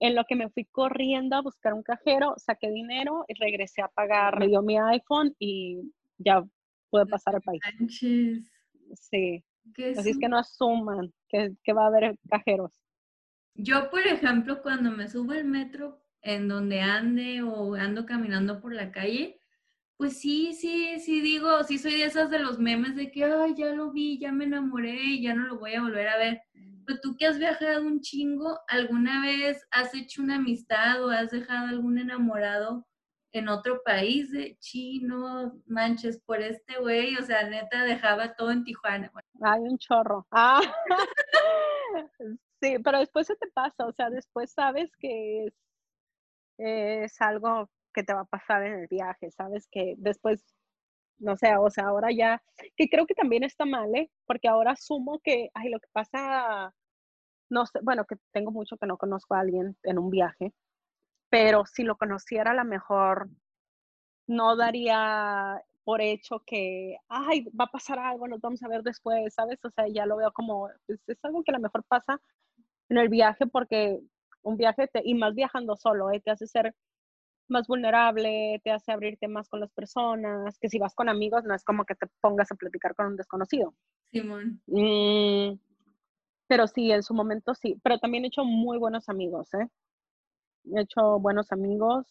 [0.00, 3.88] En lo que me fui corriendo a buscar un cajero, saqué dinero y regresé a
[3.88, 4.38] pagar.
[4.38, 6.42] Me dio mi iPhone y ya
[6.90, 7.60] pude pasar al país.
[7.88, 9.44] Sí.
[9.96, 12.72] Así es que no asuman que, que va a haber cajeros.
[13.54, 18.72] Yo, por ejemplo, cuando me subo al metro, en donde ande o ando caminando por
[18.72, 19.40] la calle,
[19.96, 23.54] pues sí, sí, sí digo, sí soy de esas de los memes de que, ay,
[23.56, 26.40] ya lo vi, ya me enamoré y ya no lo voy a volver a ver.
[26.86, 31.30] Pero tú que has viajado un chingo, ¿alguna vez has hecho una amistad o has
[31.30, 32.86] dejado algún enamorado
[33.32, 37.16] en otro país de chino, manches, por este güey?
[37.16, 39.12] O sea, neta, dejaba todo en Tijuana.
[39.42, 40.26] Hay un chorro.
[40.30, 40.60] Ah.
[42.60, 45.54] sí, pero después se te pasa, o sea, después sabes que es,
[46.58, 50.44] es algo que te va a pasar en el viaje, sabes que después,
[51.18, 52.42] no sé, o sea, ahora ya,
[52.76, 54.10] que creo que también está mal, ¿eh?
[54.26, 56.72] Porque ahora asumo que, ay, lo que pasa,
[57.50, 60.52] no sé, bueno, que tengo mucho que no conozco a alguien en un viaje,
[61.30, 63.28] pero si lo conociera a lo mejor
[64.26, 69.32] no daría por hecho que, ay, va a pasar algo, nos vamos a ver después,
[69.32, 69.58] ¿sabes?
[69.64, 72.20] O sea, ya lo veo como, pues, es algo que a lo mejor pasa
[72.90, 73.98] en el viaje porque
[74.42, 76.20] un viaje, te, y más viajando solo, ¿eh?
[76.20, 76.74] te hace ser
[77.48, 81.54] más vulnerable, te hace abrirte más con las personas, que si vas con amigos no
[81.54, 83.74] es como que te pongas a platicar con un desconocido.
[84.12, 84.60] Simón.
[84.66, 85.58] Mm,
[86.46, 89.68] pero sí, en su momento sí, pero también he hecho muy buenos amigos, ¿eh?
[90.74, 92.06] He hecho buenos amigos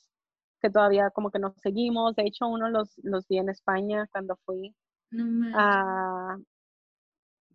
[0.61, 2.15] que todavía como que nos seguimos.
[2.15, 4.75] De hecho, uno los, los vi en España cuando fui.
[5.11, 6.37] No ah,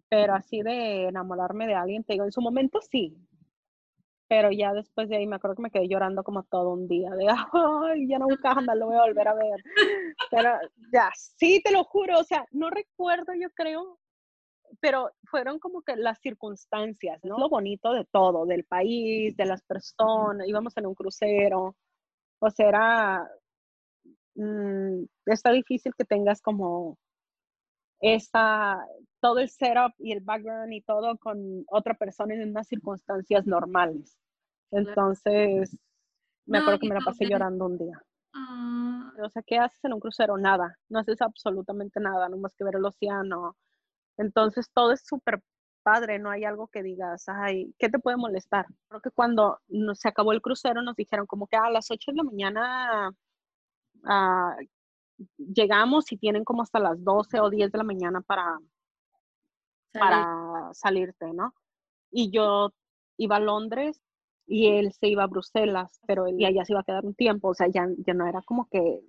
[0.09, 3.17] pero así de enamorarme de alguien, te digo, en su momento sí,
[4.29, 7.11] pero ya después de ahí me acuerdo que me quedé llorando como todo un día,
[7.11, 9.63] de, ay, ya nunca jamás lo voy a volver a ver.
[10.31, 10.51] Pero
[10.93, 13.99] ya, sí, te lo juro, o sea, no recuerdo, yo creo,
[14.81, 17.39] pero fueron como que las circunstancias, ¿no?
[17.39, 21.77] Lo bonito de todo, del país, de las personas, íbamos en un crucero,
[22.41, 23.31] o sea, era,
[24.35, 26.99] mm, está difícil que tengas como
[28.01, 28.85] esa,
[29.21, 34.19] todo el setup y el background y todo con otra persona en unas circunstancias normales.
[34.73, 35.77] Entonces,
[36.47, 38.03] me acuerdo que me la pasé llorando un día.
[38.35, 39.13] Ah.
[39.23, 40.37] O sea, ¿qué haces en un crucero?
[40.37, 43.57] Nada, no haces absolutamente nada, no más que ver el océano.
[44.17, 45.43] Entonces, todo es súper
[45.83, 48.67] padre, no hay algo que digas, ay, ¿qué te puede molestar?
[48.89, 49.61] Creo que cuando
[49.95, 53.13] se acabó el crucero nos dijeron como que a las 8 de la mañana
[54.05, 54.57] ah,
[55.37, 58.59] llegamos y tienen como hasta las 12 o 10 de la mañana para,
[59.93, 61.55] para salirte, ¿no?
[62.11, 62.73] Y yo
[63.17, 64.01] iba a Londres
[64.47, 67.15] y él se iba a Bruselas, pero él, y allá se iba a quedar un
[67.15, 69.01] tiempo, o sea, ya, ya no era como que,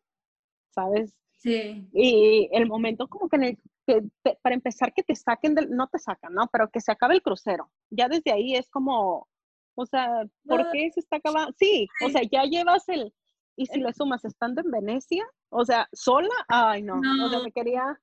[0.70, 1.14] ¿sabes?
[1.44, 1.90] Sí.
[1.92, 4.02] Y el momento como que, en el, que
[4.42, 6.48] para empezar que te saquen del, no te sacan, ¿no?
[6.52, 7.70] Pero que se acabe el crucero.
[7.90, 9.28] Ya desde ahí es como,
[9.76, 11.54] o sea, ¿por qué se está acabando?
[11.60, 13.14] Sí, o sea, ya llevas el,
[13.58, 17.52] y si le sumas estando en Venecia, o sea, sola, ay no, o sea, me
[17.52, 18.00] quería,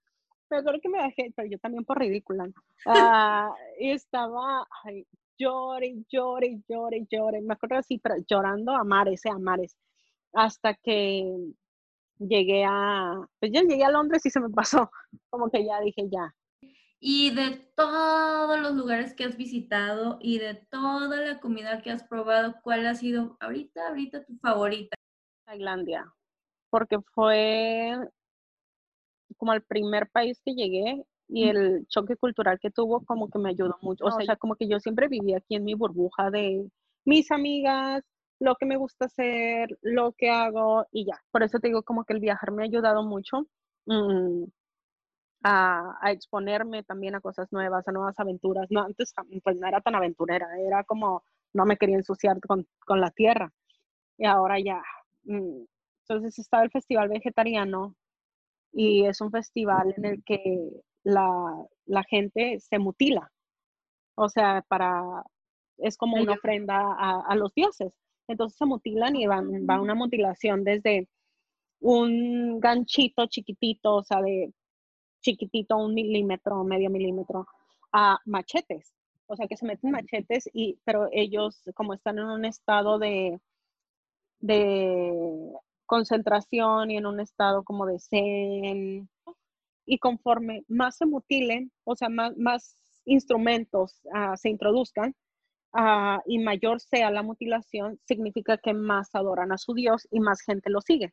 [0.49, 2.47] pero creo que me dejé, pero yo también por ridícula.
[2.85, 3.49] Ah,
[3.81, 5.07] y estaba, ay,
[5.39, 7.41] llore, llore, llore, llore.
[7.41, 9.79] Me acuerdo así, pero llorando a mares, eh, a mares.
[10.35, 11.25] Hasta que
[12.21, 14.91] llegué a, pues ya llegué a Londres y se me pasó.
[15.31, 16.35] Como que ya dije ya.
[17.01, 22.05] Y de todos los lugares que has visitado y de toda la comida que has
[22.05, 24.95] probado, ¿cuál ha sido ahorita, ahorita tu favorita?
[25.47, 26.13] Tailandia,
[26.69, 27.97] porque fue
[29.39, 33.51] como el primer país que llegué y el choque cultural que tuvo como que me
[33.51, 34.05] ayudó mucho.
[34.05, 36.69] O sea, como que yo siempre vivía aquí en mi burbuja de
[37.07, 38.05] mis amigas,
[38.41, 41.23] lo que me gusta hacer, lo que hago y ya.
[41.31, 43.47] Por eso te digo como que el viajar me ha ayudado mucho
[43.87, 44.45] mm,
[45.45, 48.67] a, exponerme también a cosas nuevas, a nuevas aventuras.
[48.71, 51.23] No, antes pues no era tan aventurera, era como
[51.53, 53.53] no me quería ensuciar con, con la tierra.
[54.19, 54.83] Y ahora ya.
[55.25, 55.65] Mm,
[56.09, 57.95] entonces estaba el Festival Vegetariano
[58.73, 63.31] y es un festival en el que la, la gente se mutila.
[64.17, 65.25] O sea, para,
[65.79, 67.95] es como una ofrenda a, los dioses.
[68.31, 71.09] Entonces se mutilan y van, va una mutilación desde
[71.81, 74.53] un ganchito chiquitito, o sea, de
[75.21, 77.47] chiquitito, un milímetro, medio milímetro,
[77.93, 78.95] a machetes.
[79.27, 83.41] O sea, que se meten machetes, y, pero ellos, como están en un estado de,
[84.39, 85.53] de
[85.87, 89.09] concentración y en un estado como de zen,
[89.87, 95.17] y conforme más se mutilen, o sea, más, instrumentos ah, se introduzcan
[95.73, 100.43] ah, y mayor sea la mutilación, significa que más adoran a su Dios y más
[100.43, 101.13] gente lo sigue.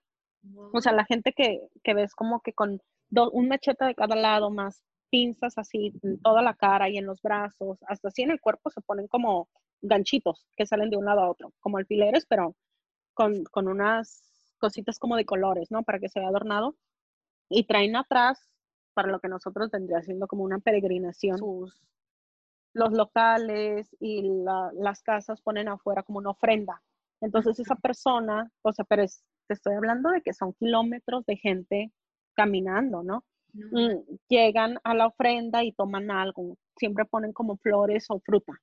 [0.73, 4.49] O sea, la gente que, que ves como que con un machete de cada lado,
[4.49, 8.41] más pinzas así en toda la cara y en los brazos, hasta así en el
[8.41, 9.49] cuerpo se ponen como
[9.81, 12.55] ganchitos que salen de un lado a otro, como alfileres, pero
[13.13, 15.83] con, con unas cositas como de colores, ¿no?
[15.83, 16.75] Para que se vea adornado.
[17.49, 18.39] Y traen atrás,
[18.93, 21.81] para lo que nosotros tendría siendo como una peregrinación, sus,
[22.77, 24.23] los locales y
[24.73, 26.81] las casas ponen afuera como una ofrenda.
[27.21, 29.03] Entonces esa persona, o sea, pero
[29.47, 31.91] te estoy hablando de que son kilómetros de gente
[32.35, 33.23] caminando, ¿no?
[33.53, 38.53] Mm, llegan a la ofrenda y toman algo, siempre ponen como flores o fruta.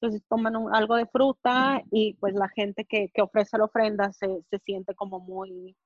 [0.00, 4.94] Entonces toman algo de fruta y pues la gente que, ofrece la ofrenda se, siente
[4.94, 5.76] como muy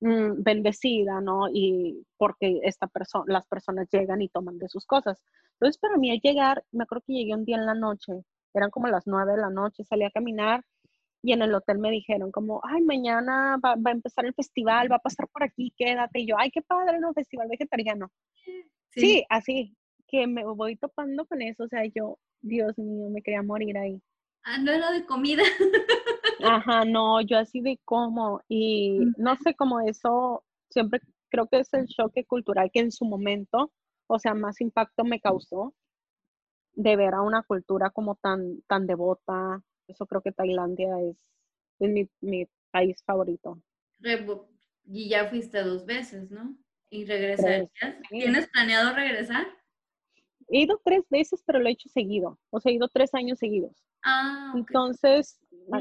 [0.00, 1.48] mm, bendecida, ¿no?
[1.52, 5.22] Y porque esta persona, las personas llegan y toman de sus cosas.
[5.54, 8.70] Entonces para mí al llegar, me acuerdo que llegué un día en la noche, eran
[8.70, 10.64] como las nueve de la noche, salí a caminar
[11.22, 14.96] y en el hotel me dijeron como, ay, mañana va, a empezar el festival, va
[14.96, 16.20] a pasar por aquí, quédate.
[16.20, 17.12] Y yo, ay, qué padre, ¿no?
[17.12, 18.10] Festival vegetariano.
[18.90, 19.24] Sí.
[19.28, 23.76] así, que me voy topando con eso, o sea, yo, Dios mío, me quería morir
[23.76, 24.00] ahí.
[24.44, 25.42] Ah, no era de comida.
[26.44, 31.72] Ajá, no, yo así de como, y no sé cómo eso, siempre creo que es
[31.74, 33.72] el choque cultural que en su momento,
[34.06, 35.74] o sea, más impacto me causó
[36.72, 41.16] de ver a una cultura como tan, tan devota, eso creo que Tailandia es,
[42.20, 43.58] mi, país favorito.
[44.84, 46.56] Y ya fuiste dos veces, ¿no?
[46.90, 47.70] Y regresarías.
[48.10, 49.46] ¿Tienes planeado regresar?
[50.50, 52.38] He ido tres veces, pero lo he hecho seguido.
[52.50, 53.84] O sea, he ido tres años seguidos.
[54.02, 55.40] Ah, Entonces,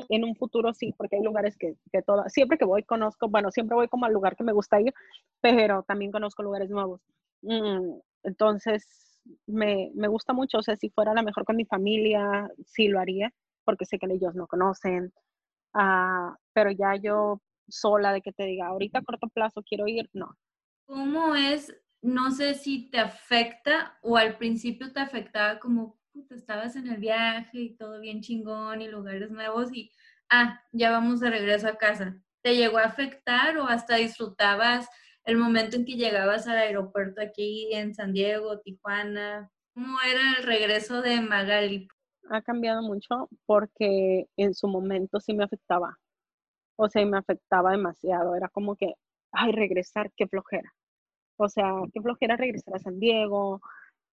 [0.10, 3.76] en un futuro sí, porque hay lugares que, que siempre que voy conozco, bueno, siempre
[3.76, 4.94] voy como al lugar que me gusta ir,
[5.42, 7.02] pero también conozco lugares nuevos.
[7.42, 12.50] Mm, entonces, me, me gusta mucho, o sea, si fuera la mejor con mi familia,
[12.66, 13.34] sí lo haría
[13.68, 15.12] porque sé que ellos no conocen,
[15.74, 20.10] ah, pero ya yo sola de que te diga, ahorita a corto plazo quiero ir,
[20.14, 20.38] no.
[20.86, 21.76] ¿Cómo es?
[22.02, 25.98] No sé si te afecta o al principio te afectaba como,
[26.30, 29.92] estabas en el viaje y todo bien chingón y lugares nuevos y,
[30.30, 32.18] ah, ya vamos de regreso a casa.
[32.42, 34.88] ¿Te llegó a afectar o hasta disfrutabas
[35.26, 39.52] el momento en que llegabas al aeropuerto aquí en San Diego, Tijuana?
[39.74, 41.88] ¿Cómo era el regreso de Magali?
[42.30, 45.98] ha cambiado mucho porque en su momento sí me afectaba.
[46.76, 48.36] O sea, me afectaba demasiado.
[48.36, 48.94] Era como que,
[49.32, 50.74] ay, regresar, qué flojera.
[51.38, 53.62] O sea, qué flojera regresar a San Diego,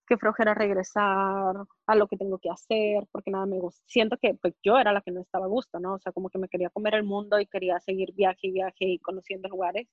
[0.06, 3.82] qué flojera regresar a lo que tengo que hacer, porque nada me gusta.
[3.86, 5.94] Siento que pues, yo era la que no estaba a gusto, ¿no?
[5.94, 8.84] O sea, como que me quería comer el mundo y quería seguir viaje y viaje
[8.86, 9.88] y conociendo lugares.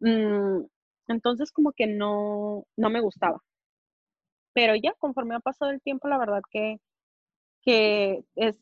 [0.00, 0.64] Mm,
[1.08, 3.42] entonces, como que no, no me gustaba.
[4.54, 6.78] Pero ya, conforme ha pasado el tiempo, la verdad que
[7.62, 8.58] que es,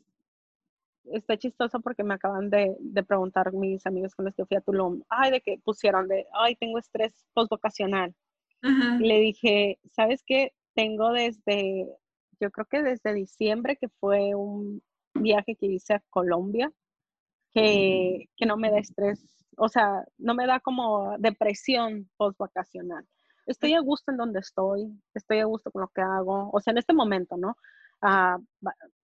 [1.12, 5.02] está chistoso porque me acaban de, preguntar mis amigos con los que fui a Tulum,
[5.08, 8.14] ay, de que pusieron de, ay, tengo estrés postvocacional.
[8.62, 10.52] Y le dije, ¿sabes qué?
[10.74, 11.86] Tengo desde,
[12.40, 14.82] yo creo que desde diciembre, que fue un
[15.14, 16.72] viaje que hice a Colombia,
[17.52, 23.06] que, que no me da estrés, o sea, no me da como depresión postvacacional.
[23.46, 26.72] Estoy a gusto en donde estoy, estoy a gusto con lo que hago, o sea,
[26.72, 27.56] en este momento, ¿no?
[28.00, 28.38] Ah,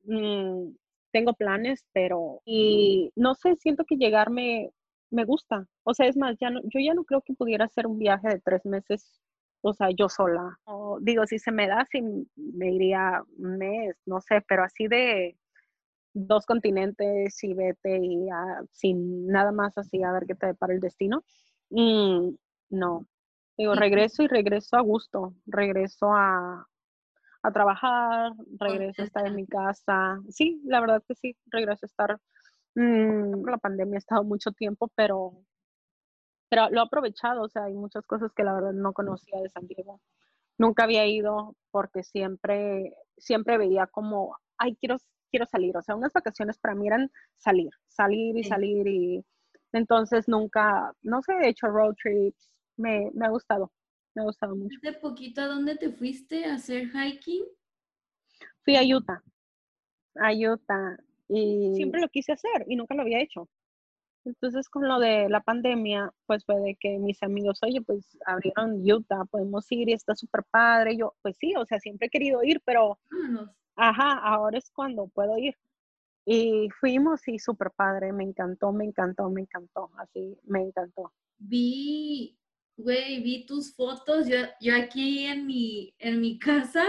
[0.04, 0.70] mm,
[1.12, 4.70] tengo planes, pero y no sé, siento que llegar me,
[5.10, 5.66] gusta.
[5.84, 8.28] O sea, es más, ya no, yo ya no creo que pudiera hacer un viaje
[8.28, 9.20] de tres meses,
[9.62, 10.58] o sea, yo sola.
[10.64, 12.00] O, digo, si se me da, si
[12.36, 15.36] me iría un mes, no sé, pero así de
[16.14, 18.28] dos continentes y vete y
[18.70, 21.22] sin nada más así a ver qué te depara el destino.
[21.70, 22.30] Mm,
[22.70, 23.06] no.
[23.58, 26.66] Digo, regreso y regreso a gusto, regreso a,
[27.42, 30.20] a trabajar, regreso a estar en mi casa.
[30.28, 32.20] Sí, la verdad que sí, regreso a estar.
[32.74, 35.32] Mm, la pandemia ha estado mucho tiempo, pero,
[36.48, 37.42] pero lo he aprovechado.
[37.42, 40.00] O sea, hay muchas cosas que la verdad no conocía de San Diego.
[40.58, 44.96] Nunca había ido porque siempre, siempre veía como, ay, quiero,
[45.30, 45.76] quiero salir.
[45.76, 48.86] O sea, unas vacaciones para mí eran salir, salir y salir.
[48.86, 49.24] Y
[49.72, 52.50] entonces nunca, no sé, he hecho road trips.
[52.76, 53.72] Me, me ha gustado
[54.16, 54.78] me ha gustado mucho.
[54.82, 57.44] ¿Hace poquito a dónde te fuiste a hacer hiking?
[58.64, 59.22] Fui a Utah,
[60.16, 60.96] a Utah,
[61.28, 63.48] y siempre lo quise hacer y nunca lo había hecho.
[64.26, 68.82] Entonces, con lo de la pandemia, pues fue de que mis amigos, oye, pues abrieron
[68.82, 70.96] Utah, podemos ir y está súper padre.
[70.96, 72.98] yo, pues sí, o sea, siempre he querido ir, pero,
[73.76, 75.56] ajá, ahora es cuando puedo ir.
[76.26, 81.12] Y fuimos y súper padre, me encantó, me encantó, me encantó, así, me encantó.
[81.38, 82.36] Vi
[82.76, 86.84] güey, vi tus fotos, yo, yo aquí en mi, en mi casa,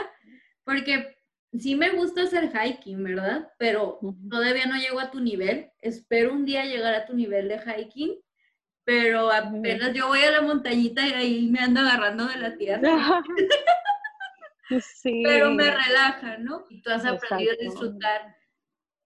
[0.64, 1.16] porque
[1.60, 3.51] sí me gusta hacer hiking, ¿verdad?
[3.58, 3.99] Pero
[4.30, 5.72] todavía no llego a tu nivel.
[5.80, 8.16] Espero un día llegar a tu nivel de hiking,
[8.84, 13.22] pero apenas yo voy a la montañita y ahí me ando agarrando de la tierra.
[15.01, 15.24] sí.
[15.26, 16.66] Pero me relaja, ¿no?
[16.70, 18.36] Y tú has aprendido a disfrutar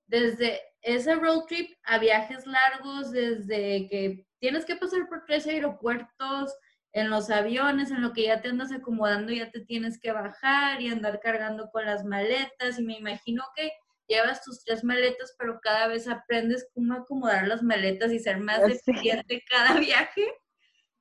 [0.08, 6.54] desde ese road trip a viajes largos, desde que tienes que pasar por tres aeropuertos,
[6.94, 10.82] en los aviones, en lo que ya te andas acomodando, ya te tienes que bajar
[10.82, 12.80] y andar cargando con las maletas.
[12.80, 13.72] Y me imagino que
[14.08, 18.62] llevas tus tres maletas, pero cada vez aprendes cómo acomodar las maletas y ser más
[18.64, 20.26] eficiente cada viaje.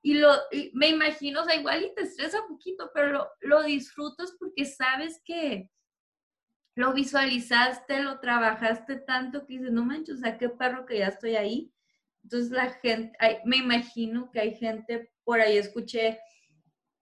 [0.03, 0.33] Y, lo,
[0.73, 4.65] me imagino, o sea, igual y te estresa un poquito, pero lo, lo disfrutas porque
[4.65, 5.69] sabes que
[6.75, 11.09] lo visualizaste, lo trabajaste tanto que dices, no manches, o sea, qué perro que ya
[11.09, 11.73] estoy ahí.
[12.23, 16.19] Entonces la gente, me imagino que hay gente, por ahí escuché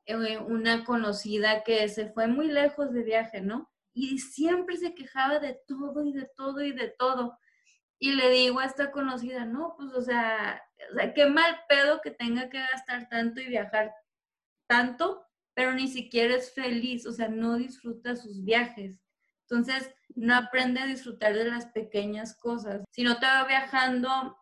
[0.04, 3.72] eh, una conocida que se fue muy lejos de viaje, ¿no?
[3.94, 7.38] Y siempre se quejaba de todo y de todo y de todo.
[7.98, 10.62] Y le digo a esta conocida, no, pues o sea,
[11.14, 13.94] qué mal pedo que tenga que gastar tanto y viajar
[14.66, 15.24] tanto,
[15.54, 19.00] pero ni siquiera es feliz, o sea, no disfruta sus viajes.
[19.48, 22.84] Entonces, no aprende a disfrutar de las pequeñas cosas.
[22.90, 24.36] Si no te va viajando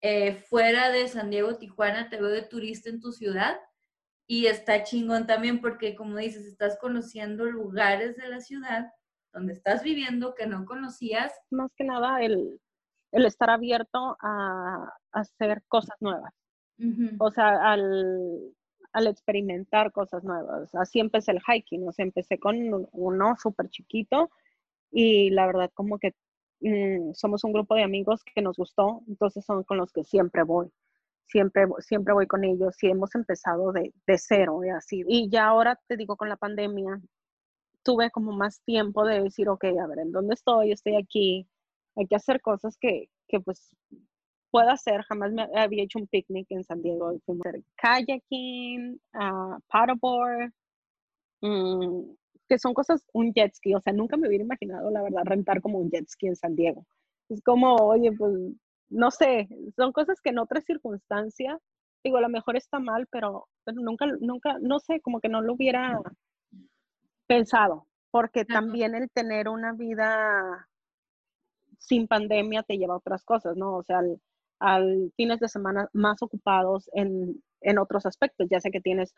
[0.00, 3.58] eh, fuera de San Diego, Tijuana, te veo de turista en tu ciudad
[4.26, 8.92] y está chingón también porque, como dices, estás conociendo lugares de la ciudad
[9.32, 11.32] donde estás viviendo que no conocías.
[11.50, 12.60] Más que nada, el,
[13.12, 16.32] el estar abierto a, hacer cosas nuevas.
[17.18, 18.54] O sea, al,
[18.92, 20.72] al, experimentar cosas nuevas.
[20.76, 22.56] Así empecé el hiking, o sea, empecé con
[22.92, 24.30] uno súper chiquito
[24.92, 26.14] y la verdad como que
[26.60, 30.42] mm, somos un grupo de amigos que nos gustó, entonces son con los que siempre
[30.42, 30.70] voy.
[31.26, 35.04] Siempre, siempre voy con ellos y hemos empezado de, de cero y así.
[35.06, 37.00] Y ya ahora te digo, con la pandemia,
[37.82, 40.72] tuve como más tiempo de decir, ok, a ver, ¿en dónde estoy?
[40.72, 41.46] Estoy aquí,
[41.96, 43.74] hay que hacer cosas que, que pues
[44.50, 45.02] pueda hacer.
[45.02, 47.08] Jamás me había hecho un picnic en San Diego.
[47.08, 50.52] A hacer kayaking, uh, paddleboard,
[51.42, 52.10] mm,
[52.48, 55.60] que son cosas, un jet ski, o sea, nunca me hubiera imaginado, la verdad, rentar
[55.60, 56.86] como un jet ski en San Diego.
[57.28, 58.32] Es como, oye, pues,
[58.88, 61.58] no sé, son cosas que en otras circunstancias,
[62.02, 65.42] digo, a lo mejor está mal, pero, pero nunca, nunca, no sé, como que no
[65.42, 66.00] lo hubiera
[67.26, 70.68] pensado, porque también el tener una vida
[71.78, 73.76] sin pandemia te lleva a otras cosas, ¿no?
[73.76, 74.20] O sea, al,
[74.58, 79.14] al fines de semana más ocupados en, en otros aspectos, ya sea que tienes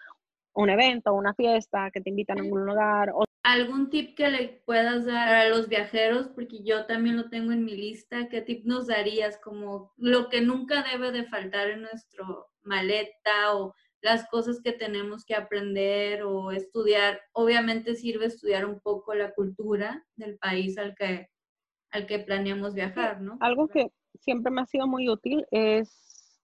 [0.61, 3.11] un evento, una fiesta, que te invitan a algún lugar.
[3.15, 3.25] O...
[3.43, 6.29] ¿Algún tip que le puedas dar a los viajeros?
[6.29, 8.29] Porque yo también lo tengo en mi lista.
[8.29, 13.75] ¿Qué tip nos darías como lo que nunca debe de faltar en nuestro maleta o
[14.03, 17.21] las cosas que tenemos que aprender o estudiar?
[17.33, 21.29] Obviamente sirve estudiar un poco la cultura del país al que,
[21.91, 23.39] al que planeamos viajar, ¿no?
[23.41, 23.91] Algo que
[24.21, 26.39] siempre me ha sido muy útil es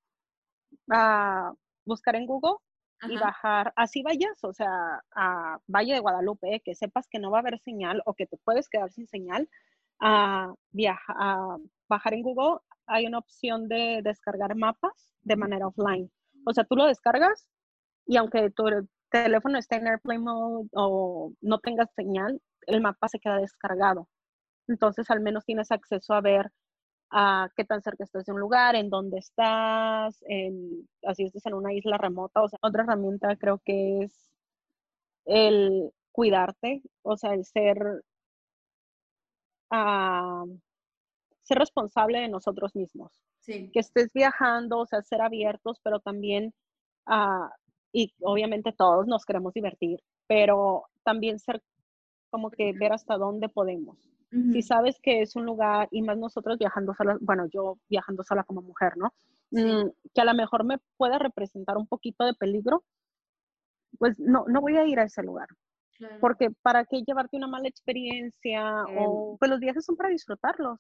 [0.91, 1.53] ah,
[1.85, 2.57] buscar en Google
[3.03, 7.39] y bajar, así vayas, o sea, a Valle de Guadalupe, que sepas que no va
[7.39, 9.49] a haber señal o que te puedes quedar sin señal,
[10.01, 10.53] a,
[11.09, 11.57] a
[11.89, 16.11] bajar en Google, hay una opción de descargar mapas de manera offline.
[16.47, 17.49] O sea, tú lo descargas
[18.07, 18.65] y aunque tu
[19.11, 24.09] teléfono esté en airplane mode o no tengas señal, el mapa se queda descargado.
[24.69, 26.51] Entonces, al menos tienes acceso a ver
[27.11, 31.55] a qué tan cerca estás de un lugar, en dónde estás, en, así estás en
[31.55, 32.43] una isla remota.
[32.43, 34.31] O sea, otra herramienta creo que es
[35.25, 38.03] el cuidarte, o sea, el ser,
[39.71, 40.59] uh,
[41.43, 43.13] ser responsable de nosotros mismos.
[43.41, 43.71] Sí.
[43.73, 46.55] Que estés viajando, o sea, ser abiertos, pero también,
[47.07, 47.49] uh,
[47.93, 51.63] y obviamente todos nos queremos divertir, pero también ser
[52.31, 53.97] como que ver hasta dónde podemos.
[54.31, 58.45] Si sabes que es un lugar, y más nosotros viajando sola, bueno, yo viajando sola
[58.45, 59.15] como mujer, ¿no?
[59.51, 62.85] Mm, que a lo mejor me pueda representar un poquito de peligro,
[63.99, 65.49] pues no, no voy a ir a ese lugar.
[66.21, 70.79] Porque para qué llevarte una mala experiencia, o pues los viajes son para disfrutarlos.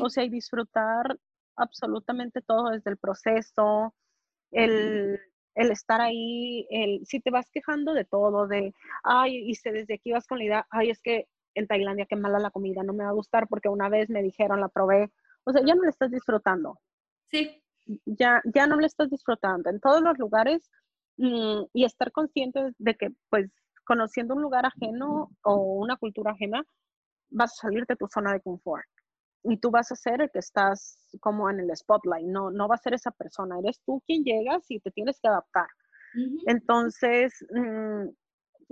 [0.00, 1.18] O sea, y disfrutar
[1.56, 3.94] absolutamente todo desde el proceso,
[4.52, 5.18] el,
[5.54, 8.72] el estar ahí, el, si te vas quejando de todo, de,
[9.02, 12.16] ay, y se desde aquí vas con la idea, ay, es que en Tailandia, qué
[12.16, 15.12] mala la comida, no me va a gustar porque una vez me dijeron, la probé.
[15.44, 16.78] O sea, ya no le estás disfrutando.
[17.30, 17.62] Sí.
[18.06, 19.68] Ya, ya no le estás disfrutando.
[19.70, 20.70] En todos los lugares
[21.18, 23.50] mm, y estar consciente de que, pues,
[23.84, 26.64] conociendo un lugar ajeno o una cultura ajena,
[27.30, 28.86] vas a salir de tu zona de confort.
[29.42, 32.76] Y tú vas a ser el que estás como en el spotlight, no, no va
[32.76, 35.68] a ser esa persona, eres tú quien llegas y te tienes que adaptar.
[36.46, 38.08] Entonces, mm,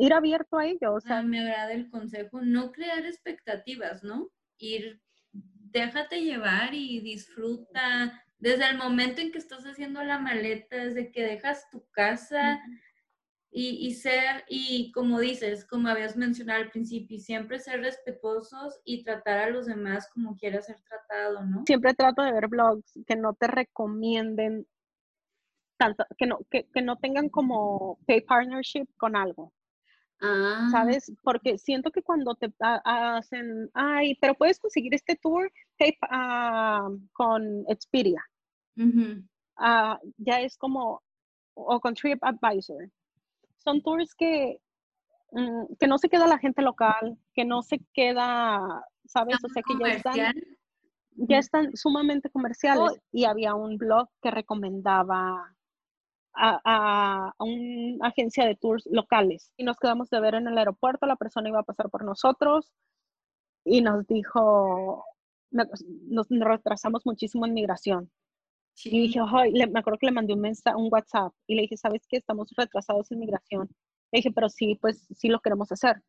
[0.03, 0.95] ir abierto a ello.
[0.95, 4.31] O sea, ah, me agrada el consejo, no crear expectativas, ¿no?
[4.59, 5.01] Ir,
[5.33, 8.21] déjate llevar y disfruta.
[8.39, 12.61] Desde el momento en que estás haciendo la maleta, desde que dejas tu casa,
[13.55, 19.39] y, ser, y como dices, como habías mencionado al principio, siempre ser respetuosos y tratar
[19.41, 21.63] a los demás como quiera ser tratado, ¿no?
[21.67, 24.67] Siempre trato de ver blogs que no te recomienden
[25.77, 29.53] tanto, que no, que, que no tengan como pay partnership con algo.
[30.23, 30.69] Ah.
[30.71, 31.13] ¿Sabes?
[31.23, 35.51] Porque siento que cuando te hacen, ay, pero puedes conseguir este tour
[36.11, 38.25] ah, con Expedia.
[39.57, 41.03] Ah, ya es como,
[41.55, 42.89] o con TripAdvisor
[43.63, 44.59] son tours que,
[45.33, 49.37] mm, que no se queda la gente local, que no se queda, ¿sabes?
[49.45, 50.35] O sea, que ya están,
[51.17, 53.01] ya están sumamente comerciales.
[53.13, 55.55] Y había un blog que recomendaba
[56.35, 59.53] a, a, una agencia de tours locales.
[59.57, 62.73] Y nos quedamos de ver en el aeropuerto, la persona iba a pasar por nosotros
[63.65, 65.05] y nos dijo,
[65.51, 68.11] nos, retrasamos muchísimo en migración.
[68.85, 69.21] Y dije,
[69.71, 72.17] me acuerdo que le mandé un mensaje, un WhatsApp y le dije, ¿sabes qué?
[72.17, 73.69] Estamos retrasados en migración.
[74.11, 76.03] Le dije, pero sí, pues sí lo queremos hacer.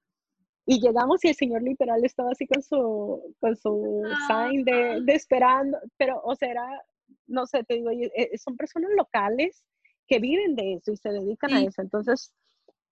[0.65, 5.13] Y llegamos y el señor literal estaba así con su, con su sign de, de,
[5.13, 6.81] esperando, pero, o sea, era,
[7.27, 9.61] no sé, te digo, eh, son personas locales
[10.07, 11.81] que viven de eso y se dedican a eso.
[11.81, 12.33] Entonces,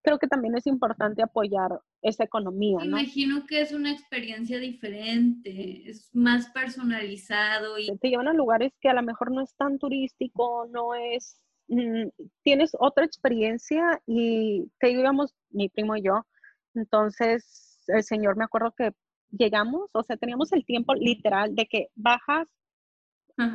[0.02, 3.00] creo que también es importante apoyar esa economía, ¿no?
[3.00, 8.90] Imagino que es una experiencia diferente, es más personalizado y te llevan a lugares que
[8.90, 12.08] a lo mejor no es tan turístico, no es mm,
[12.44, 16.26] tienes otra experiencia y te íbamos mi primo y yo.
[16.74, 18.92] Entonces, el señor me acuerdo que
[19.30, 22.48] llegamos, o sea, teníamos el tiempo literal de que bajas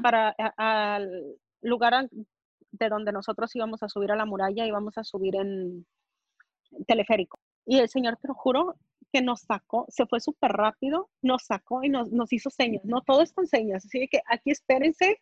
[0.02, 1.08] para al
[1.60, 2.08] lugar
[2.72, 5.86] de donde nosotros íbamos a subir a la muralla, íbamos a subir en
[6.86, 7.38] teleférico.
[7.64, 8.74] Y el Señor, te lo juro,
[9.12, 13.02] que nos sacó, se fue súper rápido, nos sacó y nos, nos hizo señas, ¿no?
[13.02, 15.20] Todo es con señas, así que aquí espérense,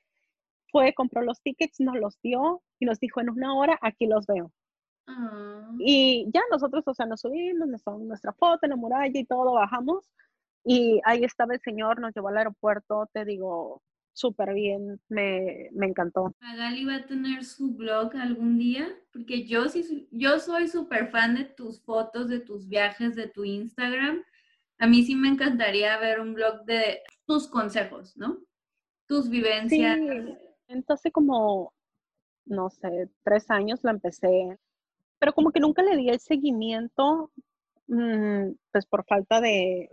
[0.70, 4.26] fue, compró los tickets, nos los dio y nos dijo en una hora, aquí los
[4.26, 4.50] veo.
[5.06, 5.70] Ah.
[5.78, 9.24] Y ya nosotros, o sea, nos subimos, nos tomamos nuestra foto en la muralla y
[9.24, 10.10] todo, bajamos
[10.64, 13.82] y ahí estaba el Señor, nos llevó al aeropuerto, te digo,
[14.14, 16.34] súper bien, me, me, encantó.
[16.40, 21.34] Magali va a tener su blog algún día, porque yo sí, yo soy súper fan
[21.34, 24.24] de tus fotos, de tus viajes, de tu Instagram.
[24.78, 28.38] A mí sí me encantaría ver un blog de tus consejos, ¿no?
[29.06, 29.98] Tus vivencias.
[29.98, 30.38] Sí,
[30.68, 31.74] entonces como,
[32.46, 34.58] no sé, tres años la empecé,
[35.18, 37.32] pero como que nunca le di el seguimiento,
[37.88, 39.90] mm, pues por falta de,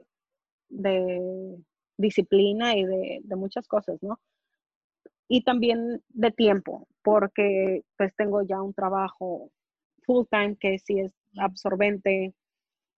[0.69, 1.57] de
[1.97, 4.19] disciplina y de, muchas cosas, ¿no?
[5.27, 9.51] Y también de tiempo, porque pues tengo ya un trabajo
[10.03, 12.33] full time que sí es absorbente,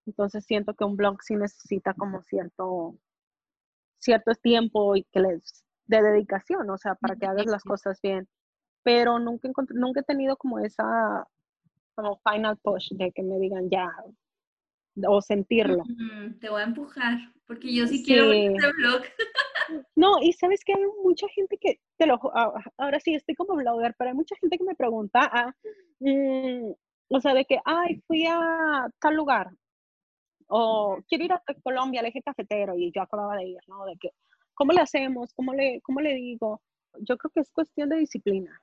[0.06, 2.98] entonces siento que un blog sí necesita como cierto,
[4.00, 8.28] cierto tiempo y que les de dedicación, o sea, para que hagas las cosas bien.
[8.84, 11.28] Pero nunca, nunca he tenido como esa
[11.96, 13.90] como final push de que me digan ya
[15.08, 15.84] o sentirlo.
[16.40, 17.18] te voy a empujar
[17.48, 19.02] porque yo sí, quiero ver este blog.
[19.96, 22.20] No, y sabes que hay mucha gente que, te lo,
[22.78, 25.56] ahora sí estoy como blogger, pero hay mucha gente que me pregunta, ah,
[26.00, 26.72] mm,
[27.08, 29.52] o sea, de que, ay, fui a tal lugar,
[30.48, 33.86] o quiero ir a Colombia al eje cafetero, y yo acababa de ir, ¿no?
[33.86, 34.10] De que,
[34.54, 35.34] ¿cómo le hacemos?
[35.34, 36.62] ¿Cómo le, cómo le digo?
[37.00, 38.62] Yo creo que es cuestión de disciplina,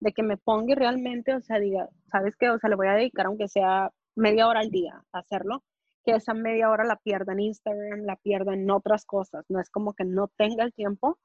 [0.00, 2.50] de que me ponga realmente, o sea, diga, ¿sabes qué?
[2.50, 5.64] O sea, le voy a dedicar aunque sea media hora al día hacerlo,
[6.04, 9.44] que esa media hora la pierda en Instagram, la pierda en otras cosas.
[9.48, 11.18] No es como que no tenga el tiempo,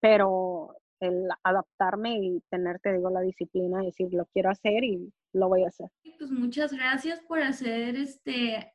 [0.00, 5.48] pero el adaptarme y tener, te digo, la disciplina, decir, lo quiero hacer y lo
[5.48, 5.88] voy a hacer.
[6.18, 8.74] Pues muchas gracias por hacer este,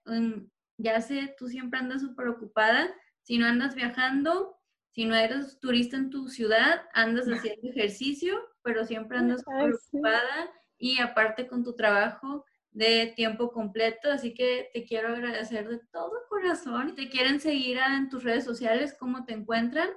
[0.78, 4.58] ya sé, tú siempre andas súper ocupada, si no andas viajando,
[4.92, 10.52] si no eres turista en tu ciudad, andas haciendo ejercicio, pero siempre andas súper ocupada
[10.78, 12.46] y aparte con tu trabajo,
[12.76, 16.90] de tiempo completo, así que te quiero agradecer de todo corazón.
[16.90, 19.88] Si te quieren seguir en tus redes sociales, ¿cómo te encuentran?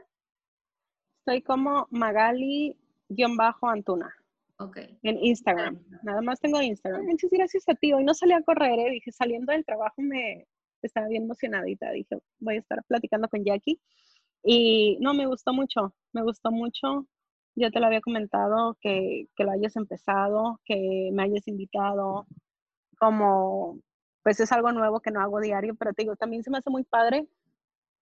[1.24, 4.14] Soy como Magali-Antuna.
[4.61, 4.79] Ok.
[5.03, 5.85] En Instagram.
[6.05, 7.05] Nada más tengo Instagram.
[7.05, 7.93] Muchas gracias a ti.
[7.93, 8.91] Hoy no salí a correr, ¿eh?
[8.93, 10.47] dije, saliendo del trabajo me
[10.81, 11.91] estaba bien emocionadita.
[11.91, 13.81] Dije, voy a estar platicando con Jackie.
[14.45, 17.09] Y no, me gustó mucho, me gustó mucho.
[17.57, 22.29] Yo te lo había comentado que, que lo hayas empezado, que me hayas invitado,
[22.99, 23.80] como,
[24.22, 26.70] pues es algo nuevo que no hago diario, pero te digo, también se me hace
[26.70, 27.28] muy padre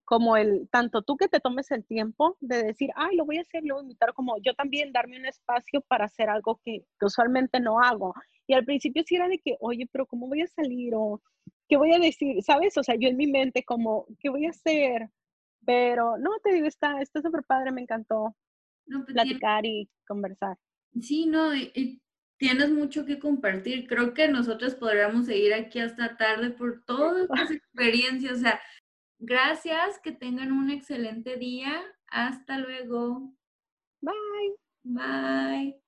[0.07, 3.43] como el, tanto tú que te tomes el tiempo de decir, ay, lo voy a
[3.43, 6.85] hacer, lo voy a invitar, como yo también darme un espacio para hacer algo que,
[7.01, 8.15] usualmente no hago.
[8.47, 10.95] Y al principio sí era de que, oye, pero ¿cómo voy a salir?
[10.95, 11.21] O,
[11.69, 12.41] ¿qué voy a decir?
[12.45, 12.79] ¿Sabes?
[12.79, 15.11] O sea, yo en mi mente como, ¿qué voy a hacer?
[15.67, 18.37] Pero no, te digo, está súper padre, me encantó
[18.87, 20.57] pues platicar y conversar.
[21.01, 21.51] Sí, no,
[22.39, 23.87] tienes mucho que compartir.
[23.87, 28.39] Creo que nosotros podríamos seguir aquí hasta tarde por todas tus experiencias.
[28.39, 28.61] O sea,
[29.19, 31.83] gracias, que tengan un excelente día.
[32.09, 33.33] Hasta luego.
[34.01, 34.57] Bye.
[34.85, 35.81] Bye.